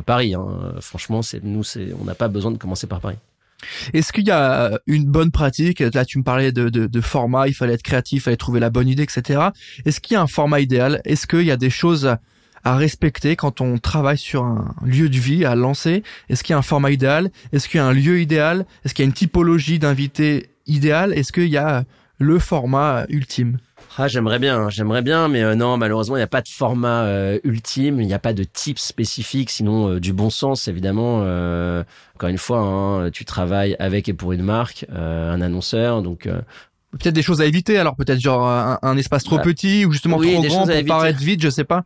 Paris. 0.00 0.34
Hein. 0.34 0.74
Franchement, 0.80 1.22
c'est 1.22 1.44
nous, 1.44 1.62
c'est 1.62 1.92
on 2.00 2.04
n'a 2.04 2.14
pas 2.14 2.28
besoin 2.28 2.50
de 2.50 2.56
commencer 2.56 2.86
par 2.86 3.00
Paris. 3.00 3.16
Est-ce 3.92 4.12
qu'il 4.12 4.26
y 4.26 4.30
a 4.30 4.80
une 4.86 5.04
bonne 5.04 5.30
pratique? 5.30 5.80
Là, 5.80 6.04
tu 6.04 6.18
me 6.18 6.22
parlais 6.22 6.52
de, 6.52 7.00
format, 7.00 7.48
il 7.48 7.54
fallait 7.54 7.74
être 7.74 7.82
créatif, 7.82 8.22
il 8.22 8.24
fallait 8.24 8.36
trouver 8.36 8.60
la 8.60 8.70
bonne 8.70 8.88
idée, 8.88 9.02
etc. 9.02 9.48
Est-ce 9.84 10.00
qu'il 10.00 10.14
y 10.14 10.16
a 10.16 10.22
un 10.22 10.26
format 10.26 10.60
idéal? 10.60 11.00
Est-ce 11.04 11.26
qu'il 11.26 11.42
y 11.42 11.50
a 11.50 11.56
des 11.56 11.70
choses 11.70 12.16
à 12.64 12.76
respecter 12.76 13.36
quand 13.36 13.60
on 13.60 13.78
travaille 13.78 14.18
sur 14.18 14.44
un 14.44 14.74
lieu 14.84 15.08
de 15.08 15.18
vie 15.18 15.44
à 15.44 15.54
lancer? 15.54 16.02
Est-ce 16.28 16.44
qu'il 16.44 16.52
y 16.52 16.56
a 16.56 16.58
un 16.58 16.62
format 16.62 16.90
idéal? 16.90 17.30
Est-ce 17.52 17.68
qu'il 17.68 17.78
y 17.78 17.80
a 17.80 17.86
un 17.86 17.92
lieu 17.92 18.20
idéal? 18.20 18.66
Est-ce 18.84 18.94
qu'il 18.94 19.04
y 19.04 19.06
a 19.06 19.08
une 19.08 19.14
typologie 19.14 19.78
d'invité 19.78 20.50
idéal? 20.66 21.12
Est-ce 21.12 21.32
qu'il 21.32 21.48
y 21.48 21.56
a 21.56 21.84
le 22.18 22.38
format 22.38 23.06
ultime? 23.08 23.58
Ah, 24.00 24.06
j'aimerais 24.06 24.38
bien, 24.38 24.56
hein. 24.60 24.70
j'aimerais 24.70 25.02
bien, 25.02 25.26
mais 25.26 25.42
euh, 25.42 25.56
non, 25.56 25.76
malheureusement, 25.76 26.14
il 26.14 26.20
n'y 26.20 26.24
a 26.24 26.28
pas 26.28 26.40
de 26.40 26.48
format 26.48 27.02
euh, 27.02 27.40
ultime, 27.42 28.00
il 28.00 28.06
n'y 28.06 28.14
a 28.14 28.20
pas 28.20 28.32
de 28.32 28.44
type 28.44 28.78
spécifique, 28.78 29.50
sinon 29.50 29.90
euh, 29.90 30.00
du 30.00 30.12
bon 30.12 30.30
sens, 30.30 30.68
évidemment. 30.68 31.16
encore 32.14 32.28
une 32.28 32.38
fois, 32.38 32.60
hein, 32.60 33.10
tu 33.10 33.24
travailles 33.24 33.74
avec 33.80 34.08
et 34.08 34.14
pour 34.14 34.32
une 34.32 34.42
marque, 34.42 34.86
un 34.94 35.40
annonceur, 35.40 36.02
donc 36.02 36.28
peut-être 36.92 37.14
des 37.14 37.22
choses 37.22 37.40
à 37.40 37.46
éviter. 37.46 37.76
Alors 37.76 37.96
peut-être 37.96 38.20
genre 38.20 38.46
un, 38.46 38.96
espace 38.96 39.24
trop 39.24 39.36
bah, 39.36 39.42
petit 39.42 39.84
ou 39.84 39.92
justement 39.92 40.18
trop 40.20 40.42
grand 40.42 40.66
pour 40.66 40.86
paraître 40.86 41.18
vide, 41.18 41.42
je 41.42 41.50
sais 41.50 41.64
pas. 41.64 41.84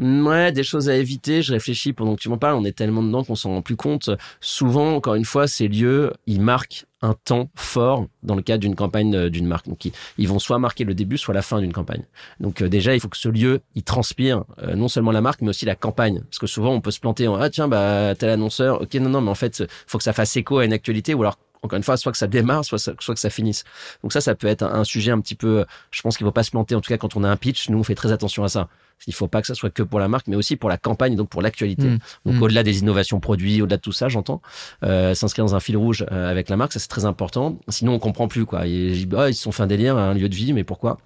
Ouais, 0.00 0.50
des 0.50 0.62
choses 0.62 0.88
à 0.88 0.96
éviter. 0.96 1.42
Je 1.42 1.52
réfléchis 1.52 1.92
pendant 1.92 2.16
que 2.16 2.20
tu 2.22 2.30
m'en 2.30 2.38
parles. 2.38 2.54
On 2.54 2.64
est 2.64 2.72
tellement 2.72 3.02
dedans 3.02 3.22
qu'on 3.22 3.34
s'en 3.34 3.50
rend 3.50 3.62
plus 3.62 3.76
compte. 3.76 4.08
Souvent, 4.40 4.94
encore 4.94 5.14
une 5.14 5.26
fois, 5.26 5.46
ces 5.46 5.68
lieux, 5.68 6.14
ils 6.26 6.40
marquent 6.40 6.86
un 7.02 7.14
temps 7.24 7.50
fort 7.54 8.06
dans 8.22 8.34
le 8.34 8.40
cadre 8.40 8.60
d'une 8.60 8.74
campagne 8.74 9.14
euh, 9.14 9.28
d'une 9.28 9.46
marque. 9.46 9.68
Donc, 9.68 9.90
ils, 10.16 10.28
vont 10.28 10.38
soit 10.38 10.58
marquer 10.58 10.84
le 10.84 10.94
début, 10.94 11.18
soit 11.18 11.34
la 11.34 11.42
fin 11.42 11.60
d'une 11.60 11.72
campagne. 11.72 12.04
Donc, 12.40 12.62
euh, 12.62 12.68
déjà, 12.68 12.94
il 12.94 13.00
faut 13.00 13.08
que 13.08 13.16
ce 13.18 13.28
lieu, 13.28 13.60
il 13.74 13.82
transpire 13.82 14.44
euh, 14.62 14.74
non 14.74 14.88
seulement 14.88 15.10
la 15.10 15.20
marque, 15.20 15.42
mais 15.42 15.50
aussi 15.50 15.66
la 15.66 15.76
campagne. 15.76 16.20
Parce 16.22 16.38
que 16.38 16.46
souvent, 16.46 16.72
on 16.72 16.80
peut 16.80 16.90
se 16.90 17.00
planter 17.00 17.28
en 17.28 17.34
ah 17.34 17.50
tiens, 17.50 17.68
bah 17.68 18.14
tel 18.18 18.30
annonceur. 18.30 18.80
Ok, 18.80 18.94
non, 18.94 19.10
non, 19.10 19.20
mais 19.20 19.30
en 19.30 19.34
fait, 19.34 19.64
faut 19.86 19.98
que 19.98 20.04
ça 20.04 20.14
fasse 20.14 20.34
écho 20.36 20.58
à 20.58 20.64
une 20.64 20.72
actualité 20.72 21.12
ou 21.12 21.20
alors 21.20 21.36
encore 21.62 21.76
une 21.76 21.82
fois, 21.82 21.98
soit 21.98 22.10
que 22.10 22.16
ça 22.16 22.26
démarre, 22.26 22.64
soit, 22.64 22.78
soit 22.78 23.14
que 23.14 23.20
ça 23.20 23.28
finisse. 23.28 23.64
Donc 24.02 24.14
ça, 24.14 24.22
ça 24.22 24.34
peut 24.34 24.46
être 24.46 24.62
un, 24.62 24.82
sujet 24.84 25.10
un 25.10 25.20
petit 25.20 25.34
peu. 25.34 25.66
Je 25.90 26.00
pense 26.00 26.16
qu'il 26.16 26.24
ne 26.24 26.30
faut 26.30 26.32
pas 26.32 26.42
se 26.42 26.50
planter. 26.50 26.74
En 26.74 26.80
tout 26.80 26.88
cas, 26.88 26.96
quand 26.96 27.16
on 27.16 27.24
a 27.24 27.28
un 27.28 27.36
pitch, 27.36 27.68
nous 27.68 27.78
on 27.78 27.82
fait 27.82 27.94
très 27.94 28.12
attention 28.12 28.44
à 28.44 28.48
ça. 28.48 28.68
Il 29.06 29.14
faut 29.14 29.28
pas 29.28 29.40
que 29.40 29.46
ça 29.46 29.54
soit 29.54 29.70
que 29.70 29.82
pour 29.82 29.98
la 29.98 30.08
marque, 30.08 30.26
mais 30.28 30.36
aussi 30.36 30.56
pour 30.56 30.68
la 30.68 30.76
campagne, 30.76 31.16
donc 31.16 31.28
pour 31.28 31.42
l'actualité. 31.42 31.86
Mmh. 31.86 31.98
Donc 32.26 32.34
mmh. 32.34 32.42
au-delà 32.42 32.62
des 32.62 32.80
innovations 32.80 33.20
produits, 33.20 33.62
au-delà 33.62 33.76
de 33.76 33.82
tout 33.82 33.92
ça, 33.92 34.08
j'entends 34.08 34.42
euh, 34.84 35.14
s'inscrire 35.14 35.44
dans 35.44 35.54
un 35.54 35.60
fil 35.60 35.76
rouge 35.76 36.04
euh, 36.10 36.30
avec 36.30 36.48
la 36.48 36.56
marque, 36.56 36.72
ça 36.72 36.78
c'est 36.78 36.88
très 36.88 37.04
important. 37.04 37.58
Sinon, 37.68 37.94
on 37.94 37.98
comprend 37.98 38.28
plus 38.28 38.44
quoi. 38.44 38.66
Ils, 38.66 39.08
oh, 39.14 39.26
ils 39.26 39.34
se 39.34 39.42
sont 39.42 39.52
fait 39.52 39.62
un 39.62 39.66
délire, 39.66 39.96
un 39.96 40.14
lieu 40.14 40.28
de 40.28 40.34
vie, 40.34 40.52
mais 40.52 40.64
pourquoi? 40.64 40.98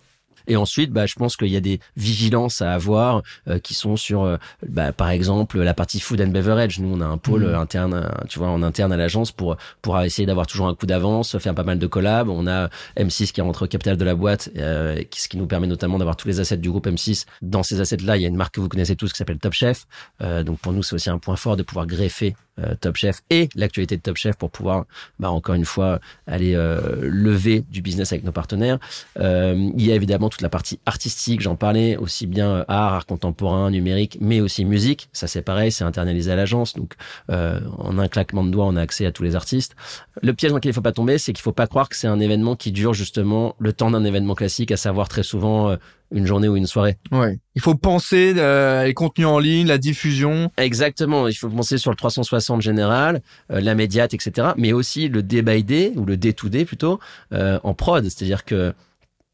Et 0.47 0.57
ensuite, 0.57 0.91
bah, 0.91 1.07
je 1.07 1.15
pense 1.15 1.37
qu'il 1.37 1.49
y 1.49 1.57
a 1.57 1.61
des 1.61 1.81
vigilances 1.97 2.63
à 2.63 2.73
avoir 2.73 3.23
euh, 3.49 3.59
qui 3.59 3.75
sont 3.75 3.97
sur, 3.97 4.23
euh, 4.23 4.37
bah, 4.69 4.93
par 4.93 5.11
exemple, 5.11 5.61
la 5.61 5.75
partie 5.75 6.01
food 6.01 6.21
and 6.21 6.29
beverage. 6.29 6.79
Nous, 6.81 6.95
on 6.97 7.01
a 7.01 7.07
un 7.07 7.19
pôle 7.19 7.47
Mhm. 7.47 7.55
interne, 7.55 8.11
tu 8.29 8.39
vois, 8.39 8.49
en 8.49 8.63
interne 8.63 8.93
à 8.93 8.97
l'agence 8.97 9.33
pour 9.33 9.57
pour 9.83 10.01
essayer 10.01 10.27
d'avoir 10.27 10.47
toujours 10.47 10.69
un 10.69 10.75
coup 10.75 10.87
d'avance, 10.87 11.39
faire 11.39 11.55
pas 11.55 11.63
mal 11.65 11.79
de 11.79 11.87
collabs. 11.87 12.29
On 12.29 12.47
a 12.47 12.69
M6 12.97 13.33
qui 13.33 13.41
rentre 13.41 13.65
au 13.65 13.69
capital 13.69 13.97
de 13.97 14.05
la 14.05 14.15
boîte, 14.15 14.51
euh, 14.57 15.03
ce 15.15 15.29
qui 15.29 15.37
nous 15.37 15.47
permet 15.47 15.67
notamment 15.67 15.99
d'avoir 15.99 16.17
tous 16.17 16.29
les 16.29 16.41
assets 16.41 16.57
du 16.59 16.71
groupe 16.71 16.87
M6. 16.87 17.27
Dans 17.43 17.63
ces 17.63 17.81
assets-là, 17.81 18.17
il 18.17 18.23
y 18.23 18.25
a 18.25 18.29
une 18.29 18.37
marque 18.37 18.55
que 18.55 18.61
vous 18.61 18.69
connaissez 18.69 18.97
tous 18.97 19.13
qui 19.13 19.19
s'appelle 19.19 19.39
Top 19.39 19.53
Chef. 19.53 19.87
Euh, 20.23 20.43
donc 20.43 20.59
pour 20.59 20.73
nous, 20.73 20.83
c'est 20.83 20.95
aussi 20.95 21.11
un 21.11 21.19
point 21.19 21.37
fort 21.37 21.57
de 21.57 21.63
pouvoir 21.63 21.87
greffer 21.87 22.35
euh, 22.61 22.75
Top 22.81 22.97
Chef 22.97 23.23
et 23.31 23.49
l'actualité 23.55 23.97
de 23.97 24.03
Top 24.03 24.17
Chef 24.17 24.37
pour 24.37 24.51
pouvoir, 24.51 24.85
bah, 25.19 25.31
encore 25.31 25.55
une 25.55 25.65
fois, 25.65 26.01
aller 26.27 26.55
euh, 26.55 27.01
lever 27.03 27.65
du 27.71 27.83
business 27.83 28.13
avec 28.13 28.25
nos 28.25 28.33
partenaires. 28.33 28.79
Euh, 29.19 29.71
il 29.77 29.85
y 29.85 29.93
a 29.93 29.95
évidemment 29.95 30.29
toute 30.29 30.43
la 30.43 30.49
partie 30.49 30.79
artistique, 30.87 31.41
j'en 31.41 31.57
parlais, 31.57 31.97
aussi 31.97 32.27
bien 32.27 32.51
euh, 32.51 32.65
art, 32.69 32.95
art 32.95 33.07
contemporain, 33.07 33.71
numérique, 33.71 34.19
mais 34.21 34.41
aussi 34.41 34.65
musique. 34.65 35.09
Ça 35.13 35.27
c'est 35.27 35.43
pareil, 35.43 35.73
c'est 35.73 35.85
internalisé 35.85 36.31
à 36.31 36.37
l'agence. 36.37 36.75
Donc 36.75 36.95
euh, 37.31 37.61
en 37.79 37.99
un 37.99 38.09
claquement 38.09 38.45
de 38.45 38.51
doigts, 38.51 38.67
on 38.67 38.77
a 38.77 38.83
accès 38.83 39.07
à 39.07 39.13
tous 39.13 39.23
les 39.23 39.37
artistes. 39.37 39.75
Le 40.23 40.33
piège 40.33 40.51
dans 40.51 40.57
lequel 40.59 40.71
il 40.71 40.75
faut 40.75 40.81
pas 40.81 40.93
tomber, 40.93 41.19
c'est 41.19 41.33
qu'il 41.33 41.43
faut 41.43 41.53
pas 41.53 41.67
croire 41.67 41.89
que 41.89 41.97
c'est 41.97 42.07
un 42.07 42.21
événement 42.21 42.57
qui 42.57 42.73
dure 42.73 42.95
justement 42.95 43.57
le 43.59 43.73
temps 43.73 43.91
d'un 43.91 44.05
événement 44.05 44.35
classique, 44.35 44.71
à 44.71 44.77
savoir 44.77 45.09
très 45.09 45.23
souvent 45.23 45.71
euh, 45.71 45.77
une 46.15 46.27
journée 46.27 46.49
ou 46.49 46.57
une 46.57 46.67
soirée. 46.67 46.97
Ouais. 47.13 47.39
Il 47.55 47.61
faut 47.61 47.75
penser 47.75 48.33
euh, 48.37 48.85
les 48.85 48.95
contenus 48.95 49.27
en 49.27 49.39
ligne, 49.39 49.67
la 49.67 49.79
diffusion. 49.79 50.51
Exactement, 50.57 51.29
il 51.29 51.35
faut 51.35 51.49
penser 51.51 51.77
sur 51.77 51.91
le 51.91 51.97
360 51.97 52.63
général, 52.63 53.21
euh, 53.51 53.61
la 53.61 53.75
médiate, 53.75 54.15
etc. 54.15 54.49
Mais 54.57 54.73
aussi 54.73 55.09
le 55.09 55.23
day 55.23 55.43
by 55.43 55.63
day, 55.63 55.93
ou 55.97 56.05
le 56.07 56.17
day 56.17 56.33
to 56.33 56.49
day 56.49 56.65
plutôt, 56.65 56.99
euh, 57.33 57.59
en 57.63 57.75
prod. 57.75 58.05
C'est-à-dire 58.05 58.45
que 58.45 58.73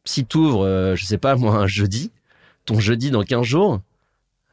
si 0.04 0.24
tu 0.24 0.38
ouvres, 0.38 0.94
je 0.96 1.04
sais 1.04 1.18
pas 1.18 1.36
moi, 1.36 1.54
un 1.56 1.66
jeudi, 1.66 2.10
ton 2.64 2.80
jeudi 2.80 3.10
dans 3.10 3.22
15 3.22 3.44
jours, 3.44 3.80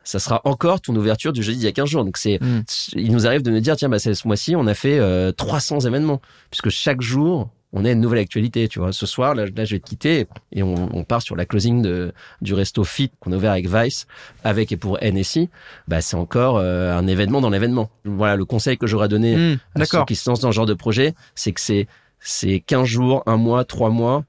ça 0.03 0.19
sera 0.19 0.41
encore 0.45 0.79
ton 0.79 0.95
ouverture 0.95 1.33
du 1.33 1.43
jeudi 1.43 1.59
il 1.59 1.63
y 1.65 1.67
a 1.67 1.71
15 1.73 1.89
jours. 1.89 2.05
Donc 2.05 2.17
c'est, 2.17 2.39
Mm. 2.41 2.61
il 2.93 3.11
nous 3.11 3.27
arrive 3.27 3.41
de 3.41 3.51
nous 3.51 3.59
dire, 3.59 3.75
tiens, 3.75 3.89
bah, 3.89 3.99
c'est 3.99 4.13
ce 4.13 4.27
mois-ci, 4.27 4.55
on 4.55 4.65
a 4.67 4.73
fait 4.73 4.99
euh, 4.99 5.31
300 5.33 5.81
événements, 5.81 6.21
puisque 6.49 6.69
chaque 6.69 7.01
jour, 7.01 7.49
on 7.73 7.85
a 7.85 7.91
une 7.91 7.99
nouvelle 7.99 8.19
actualité, 8.19 8.67
tu 8.67 8.79
vois. 8.79 8.91
Ce 8.93 9.05
soir, 9.05 9.35
là, 9.35 9.45
là 9.45 9.65
je 9.65 9.75
vais 9.75 9.79
te 9.79 9.87
quitter 9.87 10.27
et 10.51 10.63
on, 10.63 10.95
on 10.95 11.03
part 11.03 11.21
sur 11.21 11.35
la 11.35 11.45
closing 11.45 11.81
de, 11.81 12.13
du 12.41 12.53
resto 12.53 12.83
Fit 12.83 13.11
qu'on 13.19 13.31
a 13.31 13.35
ouvert 13.35 13.51
avec 13.51 13.67
Vice, 13.67 14.07
avec 14.43 14.71
et 14.71 14.77
pour 14.77 14.97
NSI. 15.01 15.49
Bah, 15.87 16.01
c'est 16.01 16.15
encore 16.15 16.57
euh, 16.57 16.97
un 16.97 17.07
événement 17.07 17.41
dans 17.41 17.49
l'événement. 17.49 17.89
Voilà, 18.05 18.35
le 18.35 18.45
conseil 18.45 18.77
que 18.77 18.87
j'aurais 18.87 19.09
donné 19.09 19.35
Hmm, 19.37 19.57
à 19.75 19.85
ceux 19.85 20.05
qui 20.05 20.15
se 20.15 20.29
lancent 20.29 20.39
dans 20.39 20.51
ce 20.51 20.55
genre 20.55 20.65
de 20.65 20.73
projet, 20.73 21.13
c'est 21.35 21.51
que 21.51 21.61
c'est 21.61 21.87
c'est 22.19 22.59
15 22.61 22.85
jours, 22.85 23.23
un 23.25 23.37
mois, 23.37 23.63
trois 23.63 23.89
mois 23.89 24.23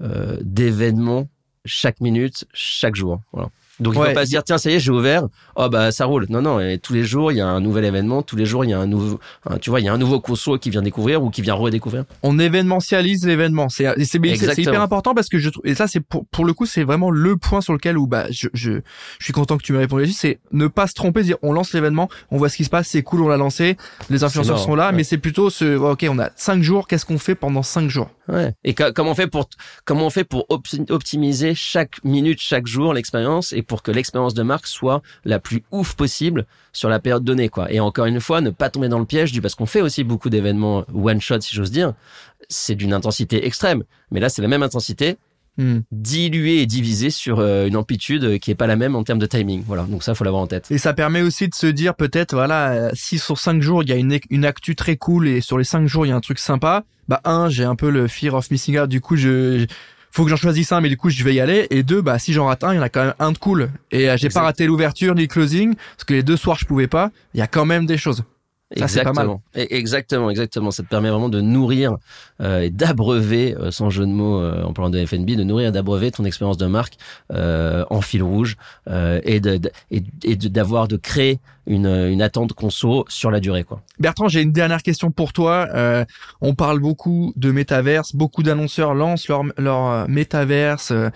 euh, 0.00 0.36
d'événements 0.42 1.28
chaque 1.64 2.00
minute, 2.00 2.44
chaque 2.52 2.94
jour. 2.94 3.20
Voilà. 3.32 3.48
Donc 3.80 3.94
il 3.94 3.98
Ouais. 4.00 4.08
faut 4.10 4.14
pas 4.14 4.24
se 4.24 4.30
dire 4.30 4.44
tiens 4.44 4.56
ça 4.58 4.70
y 4.70 4.74
est 4.74 4.78
j'ai 4.78 4.92
ouvert 4.92 5.24
oh 5.56 5.68
bah 5.68 5.90
ça 5.90 6.04
roule 6.04 6.26
non 6.28 6.42
non 6.42 6.60
et 6.60 6.78
tous 6.78 6.92
les 6.92 7.02
jours 7.02 7.32
il 7.32 7.38
y 7.38 7.40
a 7.40 7.46
un 7.48 7.60
nouvel 7.60 7.84
événement 7.84 8.22
tous 8.22 8.36
les 8.36 8.46
jours 8.46 8.64
il 8.64 8.70
y 8.70 8.72
a 8.72 8.78
un 8.78 8.86
nouveau 8.86 9.18
un- 9.50 9.58
tu 9.58 9.70
vois 9.70 9.80
il 9.80 9.84
y 9.86 9.88
a 9.88 9.92
un 9.92 9.98
nouveau 9.98 10.20
conso 10.20 10.58
qui 10.58 10.70
vient 10.70 10.80
découvrir 10.82 11.24
ou 11.24 11.30
qui 11.30 11.42
vient 11.42 11.54
redécouvrir 11.54 12.04
on 12.22 12.38
événementialise 12.38 13.26
l'événement. 13.26 13.68
C'est 13.68 13.86
c'est 14.04 14.58
hyper 14.58 14.80
important 14.82 15.14
parce 15.14 15.28
que 15.28 15.38
je 15.38 15.50
trouve 15.50 15.66
et 15.66 15.74
ça 15.74 15.86
c'est 15.88 16.00
pour 16.00 16.24
pour 16.26 16.44
le 16.44 16.52
coup 16.52 16.66
c'est 16.66 16.84
vraiment 16.84 17.10
le 17.10 17.36
point 17.36 17.60
sur 17.60 17.72
lequel 17.72 17.98
où 17.98 18.06
bah 18.06 18.26
je 18.30 18.48
je 18.52 18.72
je 19.18 19.24
suis 19.24 19.32
content 19.32 19.56
que 19.56 19.62
tu 19.62 19.72
m'aies 19.72 19.80
répondu 19.80 20.02
là-dessus, 20.02 20.18
c'est 20.18 20.38
ne 20.52 20.66
pas 20.66 20.86
se 20.86 20.94
tromper, 20.94 21.22
dire 21.22 21.36
on 21.42 21.52
lance 21.52 21.72
l'événement, 21.72 22.08
on 22.30 22.36
voit 22.38 22.48
ce 22.48 22.56
qui 22.56 22.64
se 22.64 22.70
passe, 22.70 22.88
c'est 22.88 23.02
cool, 23.02 23.22
on 23.22 23.28
l'a 23.28 23.36
lancé, 23.36 23.76
les 24.10 24.22
influenceurs 24.24 24.58
sont 24.58 24.74
là, 24.74 24.90
ouais. 24.90 24.96
mais 24.96 25.04
c'est 25.04 25.18
plutôt 25.18 25.50
ce 25.50 25.76
ok 25.76 26.06
on 26.08 26.18
a 26.18 26.30
cinq 26.36 26.62
jours, 26.62 26.86
qu'est-ce 26.86 27.04
qu'on 27.06 27.18
fait 27.18 27.34
pendant 27.34 27.62
cinq 27.62 27.88
jours? 27.90 28.10
Ouais. 28.28 28.54
Et 28.64 28.72
co- 28.74 28.92
comment 28.94 29.10
on 29.10 29.14
fait 29.14 29.26
pour 29.26 29.48
comment 29.84 30.06
on 30.06 30.10
fait 30.10 30.24
pour 30.24 30.46
opti- 30.48 30.90
optimiser 30.90 31.54
chaque 31.54 32.02
minute, 32.04 32.40
chaque 32.40 32.66
jour 32.66 32.94
l'expérience 32.94 33.52
et 33.52 33.62
pour 33.66 33.82
que 33.82 33.90
l'expérience 33.90 34.34
de 34.34 34.42
marque 34.42 34.66
soit 34.66 35.02
la 35.24 35.38
plus 35.38 35.62
ouf 35.70 35.94
possible 35.94 36.46
sur 36.72 36.88
la 36.88 36.98
période 36.98 37.24
donnée 37.24 37.48
quoi. 37.48 37.70
Et 37.72 37.80
encore 37.80 38.06
une 38.06 38.20
fois, 38.20 38.40
ne 38.40 38.50
pas 38.50 38.70
tomber 38.70 38.88
dans 38.88 38.98
le 38.98 39.04
piège 39.04 39.32
du 39.32 39.40
parce 39.40 39.54
qu'on 39.54 39.66
fait 39.66 39.80
aussi 39.80 40.04
beaucoup 40.04 40.30
d'événements 40.30 40.84
one 40.94 41.20
shot 41.20 41.40
si 41.40 41.54
j'ose 41.54 41.70
dire. 41.70 41.94
C'est 42.48 42.74
d'une 42.74 42.92
intensité 42.92 43.46
extrême, 43.46 43.84
mais 44.10 44.20
là 44.20 44.28
c'est 44.28 44.42
la 44.42 44.48
même 44.48 44.62
intensité 44.62 45.16
Hmm. 45.56 45.82
diluée 45.92 46.62
et 46.62 46.66
divisée 46.66 47.10
sur 47.10 47.38
euh, 47.38 47.68
une 47.68 47.76
amplitude 47.76 48.40
qui 48.40 48.50
est 48.50 48.56
pas 48.56 48.66
la 48.66 48.74
même 48.74 48.96
en 48.96 49.04
termes 49.04 49.20
de 49.20 49.26
timing. 49.26 49.62
Voilà. 49.64 49.84
Donc 49.84 50.02
ça 50.02 50.16
faut 50.16 50.24
l'avoir 50.24 50.42
en 50.42 50.48
tête. 50.48 50.68
Et 50.72 50.78
ça 50.78 50.94
permet 50.94 51.22
aussi 51.22 51.46
de 51.46 51.54
se 51.54 51.68
dire 51.68 51.94
peut-être 51.94 52.34
voilà 52.34 52.72
euh, 52.72 52.90
si 52.94 53.20
sur 53.20 53.38
cinq 53.38 53.62
jours 53.62 53.84
il 53.84 53.88
y 53.88 53.92
a 53.92 53.94
une 53.94 54.18
une 54.30 54.44
actu 54.44 54.74
très 54.74 54.96
cool 54.96 55.28
et 55.28 55.40
sur 55.40 55.56
les 55.56 55.62
cinq 55.62 55.86
jours 55.86 56.06
il 56.06 56.08
y 56.08 56.12
a 56.12 56.16
un 56.16 56.20
truc 56.20 56.40
sympa, 56.40 56.82
bah 57.06 57.20
un 57.22 57.48
j'ai 57.50 57.62
un 57.62 57.76
peu 57.76 57.88
le 57.88 58.08
fear 58.08 58.34
of 58.34 58.50
missing 58.50 58.80
out, 58.80 58.88
du 58.88 59.00
coup 59.00 59.14
je 59.14 59.64
faut 60.14 60.22
que 60.22 60.30
j'en 60.30 60.36
choisisse 60.36 60.70
un, 60.70 60.80
mais 60.80 60.88
du 60.88 60.96
coup 60.96 61.10
je 61.10 61.24
vais 61.24 61.34
y 61.34 61.40
aller. 61.40 61.66
Et 61.70 61.82
deux, 61.82 62.00
bah 62.00 62.20
si 62.20 62.32
j'en 62.32 62.46
rate 62.46 62.62
un, 62.62 62.72
il 62.72 62.76
y 62.76 62.78
en 62.78 62.82
a 62.82 62.88
quand 62.88 63.04
même 63.04 63.14
un 63.18 63.32
de 63.32 63.38
cool. 63.38 63.70
Et 63.90 64.08
euh, 64.08 64.16
j'ai 64.16 64.28
pas 64.28 64.42
raté 64.42 64.66
l'ouverture 64.66 65.12
ni 65.16 65.22
le 65.22 65.26
closing 65.26 65.74
parce 65.74 66.04
que 66.04 66.14
les 66.14 66.22
deux 66.22 66.36
soirs 66.36 66.56
je 66.56 66.66
pouvais 66.66 66.86
pas. 66.86 67.10
Il 67.34 67.40
y 67.40 67.42
a 67.42 67.48
quand 67.48 67.66
même 67.66 67.84
des 67.84 67.98
choses. 67.98 68.22
Ça, 68.76 68.88
c'est 68.88 69.02
pas 69.04 69.12
mal. 69.12 69.26
exactement. 69.26 69.42
Exactement, 69.54 70.30
exactement. 70.30 70.70
Ça 70.70 70.82
te 70.82 70.88
permet 70.88 71.10
vraiment 71.10 71.28
de 71.28 71.40
nourrir 71.40 71.96
euh, 72.40 72.60
et 72.62 72.70
d'abreuver, 72.70 73.54
euh, 73.56 73.70
sans 73.70 73.90
jeu 73.90 74.04
de 74.06 74.10
mots 74.10 74.40
euh, 74.40 74.62
en 74.64 74.72
parlant 74.72 74.90
de 74.90 75.04
FNB, 75.04 75.30
de 75.36 75.44
nourrir 75.44 75.68
et 75.68 75.72
d'abreuver 75.72 76.10
ton 76.10 76.24
expérience 76.24 76.56
de 76.56 76.66
marque 76.66 76.94
euh, 77.32 77.84
en 77.90 78.00
fil 78.00 78.22
rouge 78.22 78.56
euh, 78.88 79.20
et 79.24 79.40
de, 79.40 79.56
de- 79.58 79.70
et, 79.90 80.00
d'avoir 80.36 80.88
de 80.88 80.96
créer 80.96 81.38
une, 81.66 81.86
une 81.86 82.20
attente 82.20 82.52
conso 82.52 83.04
sur 83.08 83.30
la 83.30 83.40
durée, 83.40 83.64
quoi. 83.64 83.80
Bertrand, 83.98 84.28
j'ai 84.28 84.42
une 84.42 84.52
dernière 84.52 84.82
question 84.82 85.10
pour 85.10 85.32
toi. 85.32 85.66
Euh, 85.74 86.04
on 86.42 86.54
parle 86.54 86.78
beaucoup 86.78 87.32
de 87.36 87.50
métaverse, 87.52 88.14
beaucoup 88.14 88.42
d'annonceurs 88.42 88.92
lancent 88.94 89.28
leur, 89.28 89.44
leur 89.56 90.08
métaverse 90.08 90.90
euh, 90.90 91.08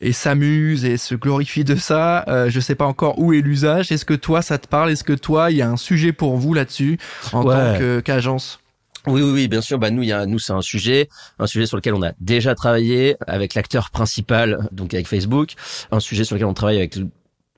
et 0.00 0.12
s'amusent 0.12 0.84
et 0.84 0.96
se 0.96 1.14
glorifient 1.14 1.64
de 1.64 1.76
ça. 1.76 2.24
Euh, 2.28 2.48
je 2.50 2.60
sais 2.60 2.74
pas 2.74 2.86
encore 2.86 3.18
où 3.18 3.32
est 3.32 3.40
l'usage. 3.40 3.92
Est-ce 3.92 4.04
que 4.04 4.14
toi, 4.14 4.42
ça 4.42 4.58
te 4.58 4.66
parle? 4.66 4.90
Est-ce 4.90 5.04
que 5.04 5.12
toi, 5.12 5.50
il 5.50 5.58
y 5.58 5.62
a 5.62 5.68
un 5.68 5.76
sujet 5.76 6.12
pour 6.12 6.36
vous 6.36 6.54
là-dessus 6.54 6.98
en 7.32 7.44
Ouais. 7.44 7.54
tant 7.54 7.78
que- 7.78 8.00
qu'agence? 8.00 8.60
Oui, 9.06 9.22
oui, 9.22 9.30
oui, 9.32 9.48
bien 9.48 9.62
sûr. 9.62 9.78
Bah 9.78 9.90
nous, 9.90 10.02
il 10.02 10.08
y 10.10 10.12
a, 10.12 10.26
nous, 10.26 10.38
c'est 10.38 10.52
un 10.52 10.60
sujet, 10.60 11.08
un 11.38 11.46
sujet 11.46 11.64
sur 11.66 11.76
lequel 11.78 11.94
on 11.94 12.02
a 12.02 12.12
déjà 12.20 12.54
travaillé 12.54 13.16
avec 13.26 13.54
l'acteur 13.54 13.90
principal, 13.90 14.68
donc 14.72 14.92
avec 14.92 15.06
Facebook, 15.08 15.52
un 15.90 16.00
sujet 16.00 16.24
sur 16.24 16.34
lequel 16.36 16.46
on 16.48 16.54
travaille 16.54 16.76
avec 16.76 16.96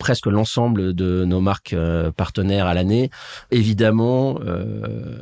presque 0.03 0.27
l'ensemble 0.27 0.95
de 0.95 1.25
nos 1.25 1.41
marques 1.41 1.75
euh, 1.75 2.11
partenaires 2.11 2.67
à 2.67 2.75
l'année. 2.75 3.09
Évidemment, 3.53 4.41
euh, 4.45 5.17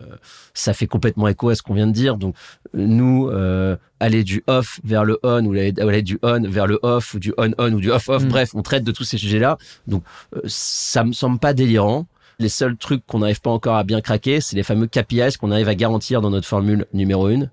ça 0.54 0.72
fait 0.72 0.86
complètement 0.86 1.28
écho 1.28 1.50
à 1.50 1.54
ce 1.54 1.60
qu'on 1.60 1.74
vient 1.74 1.86
de 1.86 1.92
dire. 1.92 2.16
Donc, 2.16 2.34
nous, 2.72 3.28
euh, 3.28 3.76
aller 4.00 4.24
du 4.24 4.42
off 4.46 4.80
vers 4.82 5.04
le 5.04 5.18
on 5.22 5.44
ou 5.44 5.52
aller, 5.52 6.02
du 6.02 6.18
on 6.22 6.40
vers 6.48 6.66
le 6.66 6.78
off 6.82 7.12
ou 7.12 7.18
du 7.18 7.34
on-on 7.36 7.72
ou 7.74 7.80
du 7.80 7.90
off-off, 7.90 8.24
Mm. 8.24 8.28
bref, 8.28 8.50
on 8.54 8.62
traite 8.62 8.82
de 8.82 8.90
tous 8.90 9.04
ces 9.04 9.18
sujets-là. 9.18 9.58
Donc, 9.86 10.02
ça 10.46 11.04
me 11.04 11.12
semble 11.12 11.38
pas 11.38 11.52
délirant. 11.52 12.06
Les 12.38 12.48
seuls 12.48 12.78
trucs 12.78 13.04
qu'on 13.04 13.18
n'arrive 13.18 13.42
pas 13.42 13.50
encore 13.50 13.76
à 13.76 13.84
bien 13.84 14.00
craquer, 14.00 14.40
c'est 14.40 14.56
les 14.56 14.62
fameux 14.62 14.86
KPIs 14.86 15.36
qu'on 15.38 15.50
arrive 15.50 15.68
à 15.68 15.74
garantir 15.74 16.22
dans 16.22 16.30
notre 16.30 16.48
formule 16.48 16.86
numéro 16.94 17.26
1 17.26 17.50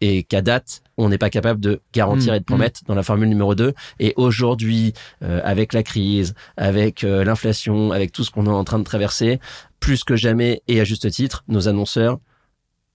et 0.00 0.22
qu'à 0.22 0.42
date, 0.42 0.82
on 0.96 1.08
n'est 1.08 1.18
pas 1.18 1.30
capable 1.30 1.60
de 1.60 1.80
garantir 1.92 2.32
Mm, 2.32 2.36
et 2.36 2.40
de 2.40 2.44
promettre 2.44 2.80
dans 2.86 2.94
la 2.94 3.02
formule 3.02 3.28
numéro 3.28 3.54
2. 3.54 3.72
Et 4.00 4.14
aujourd'hui, 4.16 4.92
euh, 5.22 5.40
avec 5.44 5.72
la 5.72 5.82
crise, 5.82 6.34
avec 6.56 7.04
euh, 7.04 7.24
l'inflation, 7.24 7.92
avec 7.92 8.12
tout 8.12 8.24
ce 8.24 8.30
qu'on 8.30 8.46
est 8.46 8.50
en 8.50 8.64
train 8.64 8.78
de 8.78 8.84
traverser, 8.84 9.40
plus 9.80 10.04
que 10.04 10.16
jamais, 10.16 10.62
et 10.68 10.80
à 10.80 10.84
juste 10.84 11.10
titre, 11.10 11.44
nos 11.48 11.68
annonceurs 11.68 12.18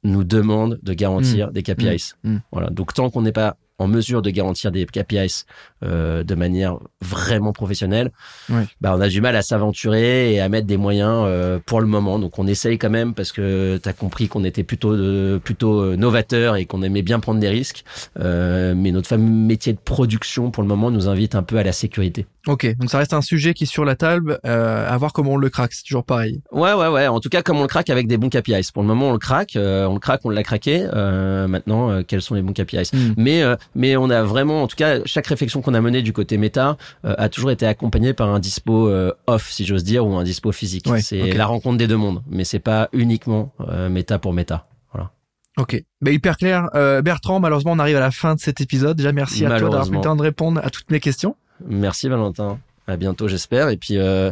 nous 0.03 0.23
demandent 0.23 0.79
de 0.83 0.93
garantir 0.93 1.51
des 1.51 1.63
KPIs. 1.63 2.13
Mm, 2.23 2.33
mm. 2.33 2.41
Voilà. 2.51 2.69
Donc 2.69 2.93
tant 2.93 3.09
qu'on 3.09 3.21
n'est 3.21 3.31
pas 3.31 3.57
en 3.79 3.87
mesure 3.87 4.21
de 4.21 4.29
garantir 4.29 4.71
des 4.71 4.85
KPIs 4.85 5.45
euh, 5.83 6.23
de 6.23 6.35
manière 6.35 6.77
vraiment 7.01 7.53
professionnelle, 7.53 8.11
Ouais. 8.49 8.65
bah 8.81 8.93
on 8.95 9.01
a 9.01 9.09
du 9.09 9.19
mal 9.19 9.35
à 9.35 9.41
s'aventurer 9.41 10.33
et 10.33 10.39
à 10.39 10.47
mettre 10.49 10.67
des 10.67 10.77
moyens 10.77 11.23
euh, 11.25 11.59
pour 11.65 11.81
le 11.81 11.87
moment. 11.87 12.19
Donc 12.19 12.37
on 12.39 12.47
essaye 12.47 12.77
quand 12.77 12.89
même 12.89 13.13
parce 13.13 13.31
que 13.31 13.79
tu 13.81 13.89
as 13.89 13.93
compris 13.93 14.27
qu'on 14.27 14.43
était 14.43 14.63
plutôt 14.63 14.95
de, 14.95 15.39
plutôt 15.43 15.81
euh, 15.81 15.95
novateur 15.95 16.55
et 16.55 16.65
qu'on 16.65 16.83
aimait 16.83 17.01
bien 17.01 17.19
prendre 17.19 17.39
des 17.39 17.49
risques. 17.49 17.83
Euh, 18.19 18.73
mais 18.75 18.91
notre 18.91 19.07
fameux 19.07 19.29
métier 19.29 19.73
de 19.73 19.79
production 19.79 20.51
pour 20.51 20.61
le 20.63 20.69
moment 20.69 20.91
nous 20.91 21.07
invite 21.09 21.35
un 21.35 21.43
peu 21.43 21.57
à 21.57 21.63
la 21.63 21.71
sécurité. 21.71 22.25
Ok, 22.47 22.75
donc 22.77 22.89
ça 22.89 22.97
reste 22.97 23.13
un 23.13 23.21
sujet 23.21 23.53
qui 23.53 23.63
est 23.63 23.67
sur 23.67 23.85
la 23.85 23.95
table. 23.95 24.39
Euh, 24.45 24.87
à 24.89 24.97
voir 24.97 25.13
comment 25.13 25.31
on 25.31 25.37
le 25.37 25.49
craque. 25.49 25.73
C'est 25.73 25.83
toujours 25.83 26.03
pareil. 26.03 26.41
Ouais, 26.51 26.73
ouais, 26.73 26.87
ouais. 26.89 27.07
En 27.07 27.19
tout 27.21 27.29
cas, 27.29 27.41
comme 27.41 27.57
on 27.57 27.61
le 27.61 27.67
craque 27.67 27.89
avec 27.89 28.07
des 28.07 28.17
bons 28.17 28.29
KPIs. 28.29 28.69
Pour 28.73 28.83
le 28.83 28.87
moment, 28.87 29.09
on 29.09 29.13
le 29.13 29.17
craque, 29.17 29.55
euh, 29.55 29.85
on 29.85 29.93
le 29.93 29.99
craque, 29.99 30.21
on 30.25 30.29
l'a 30.29 30.43
craqué. 30.43 30.85
Euh, 30.93 31.47
maintenant, 31.47 31.89
euh, 31.89 32.01
quels 32.05 32.21
sont 32.21 32.35
les 32.35 32.41
bons 32.41 32.53
KPIs 32.53 32.91
Mm. 32.93 33.13
Mais, 33.17 33.41
euh, 33.43 33.55
mais 33.75 33.95
on 33.97 34.09
a 34.09 34.23
vraiment, 34.23 34.63
en 34.63 34.67
tout 34.67 34.75
cas, 34.75 34.99
chaque 35.05 35.27
réflexion 35.27 35.61
qu'on 35.61 35.73
a 35.73 35.81
menée 35.81 36.01
du 36.01 36.13
côté 36.13 36.37
méta 36.37 36.77
euh, 37.05 37.15
a 37.17 37.29
toujours 37.29 37.51
été 37.51 37.65
accompagnée 37.65 38.13
par 38.13 38.29
un 38.29 38.39
dispo 38.39 38.87
euh, 38.87 39.13
off, 39.27 39.49
si 39.51 39.65
j'ose 39.65 39.83
dire, 39.83 40.05
ou 40.05 40.15
un 40.15 40.23
dispo 40.23 40.51
physique. 40.51 40.87
Ouais, 40.87 41.01
c'est 41.01 41.33
la 41.33 41.45
rencontre 41.45 41.77
des 41.77 41.87
deux 41.87 41.97
mondes, 41.97 42.21
mais 42.29 42.43
c'est 42.43 42.59
pas 42.59 42.89
uniquement 42.93 43.53
euh, 43.69 43.89
méta 43.89 44.19
pour 44.19 44.33
méta. 44.33 44.67
Voilà. 44.93 45.11
Ok, 45.57 45.83
bah, 46.01 46.11
hyper 46.11 46.37
clair. 46.37 46.69
Euh, 46.75 47.01
Bertrand, 47.01 47.39
malheureusement, 47.39 47.73
on 47.73 47.79
arrive 47.79 47.97
à 47.97 48.01
la 48.01 48.11
fin 48.11 48.35
de 48.35 48.39
cet 48.39 48.61
épisode. 48.61 48.97
Déjà, 48.97 49.11
merci 49.11 49.45
à 49.45 49.49
toi 49.49 49.59
d'avoir 49.59 49.87
pris 49.87 49.95
le 49.95 50.01
temps 50.01 50.15
de 50.15 50.21
répondre 50.21 50.61
à 50.63 50.69
toutes 50.69 50.89
mes 50.91 50.99
questions. 50.99 51.35
Merci 51.67 52.09
Valentin. 52.09 52.59
À 52.87 52.97
bientôt, 52.97 53.27
j'espère. 53.27 53.69
Et 53.69 53.77
puis, 53.77 53.97
euh, 53.97 54.31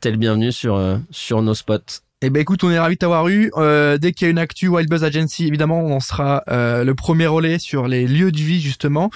t'es 0.00 0.10
le 0.10 0.16
bienvenu 0.16 0.52
sur 0.52 0.76
euh, 0.76 0.98
sur 1.10 1.42
nos 1.42 1.54
spots. 1.54 2.02
Eh 2.20 2.30
ben 2.30 2.40
écoute, 2.40 2.64
on 2.64 2.70
est 2.70 2.78
ravis 2.78 2.96
de 2.96 2.98
t'avoir 2.98 3.28
eu. 3.28 3.52
Euh, 3.58 3.96
dès 3.96 4.10
qu'il 4.10 4.24
y 4.24 4.28
a 4.28 4.30
une 4.32 4.40
actu 4.40 4.66
Wild 4.66 4.90
Buzz 4.90 5.04
Agency, 5.04 5.46
évidemment, 5.46 5.82
on 5.82 6.00
sera 6.00 6.42
euh, 6.48 6.82
le 6.82 6.94
premier 6.96 7.28
relais 7.28 7.60
sur 7.60 7.86
les 7.86 8.08
lieux 8.08 8.32
de 8.32 8.38
vie 8.38 8.60
justement. 8.60 9.08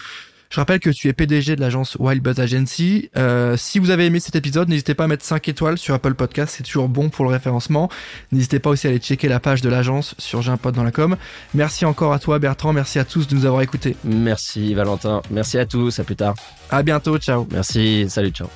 Je 0.50 0.60
rappelle 0.60 0.78
que 0.78 0.90
tu 0.90 1.08
es 1.08 1.12
PDG 1.12 1.56
de 1.56 1.60
l'agence 1.60 1.96
Wild 1.98 2.22
Buzz 2.22 2.38
Agency. 2.38 3.10
Euh, 3.16 3.56
si 3.56 3.80
vous 3.80 3.90
avez 3.90 4.06
aimé 4.06 4.20
cet 4.20 4.36
épisode, 4.36 4.68
n'hésitez 4.68 4.94
pas 4.94 5.04
à 5.04 5.06
mettre 5.08 5.24
5 5.24 5.48
étoiles 5.48 5.78
sur 5.78 5.94
Apple 5.94 6.14
Podcast, 6.14 6.54
c'est 6.56 6.62
toujours 6.62 6.88
bon 6.88 7.08
pour 7.08 7.24
le 7.24 7.32
référencement. 7.32 7.88
N'hésitez 8.30 8.60
pas 8.60 8.70
aussi 8.70 8.86
à 8.86 8.90
aller 8.90 9.00
checker 9.00 9.26
la 9.26 9.40
page 9.40 9.62
de 9.62 9.68
l'agence 9.68 10.14
sur 10.18 10.40
J'ai 10.42 10.52
un 10.52 10.56
pote 10.56 10.76
dans 10.76 10.84
la 10.84 10.92
com. 10.92 11.16
Merci 11.54 11.84
encore 11.84 12.12
à 12.12 12.20
toi 12.20 12.38
Bertrand, 12.38 12.72
merci 12.72 13.00
à 13.00 13.04
tous 13.04 13.26
de 13.26 13.34
nous 13.34 13.46
avoir 13.46 13.62
écoutés. 13.62 13.96
Merci 14.04 14.74
Valentin, 14.74 15.22
merci 15.30 15.58
à 15.58 15.66
tous, 15.66 15.98
à 15.98 16.04
plus 16.04 16.16
tard. 16.16 16.36
À 16.70 16.84
bientôt, 16.84 17.18
ciao. 17.18 17.48
Merci, 17.50 18.06
salut, 18.08 18.30
ciao. 18.30 18.48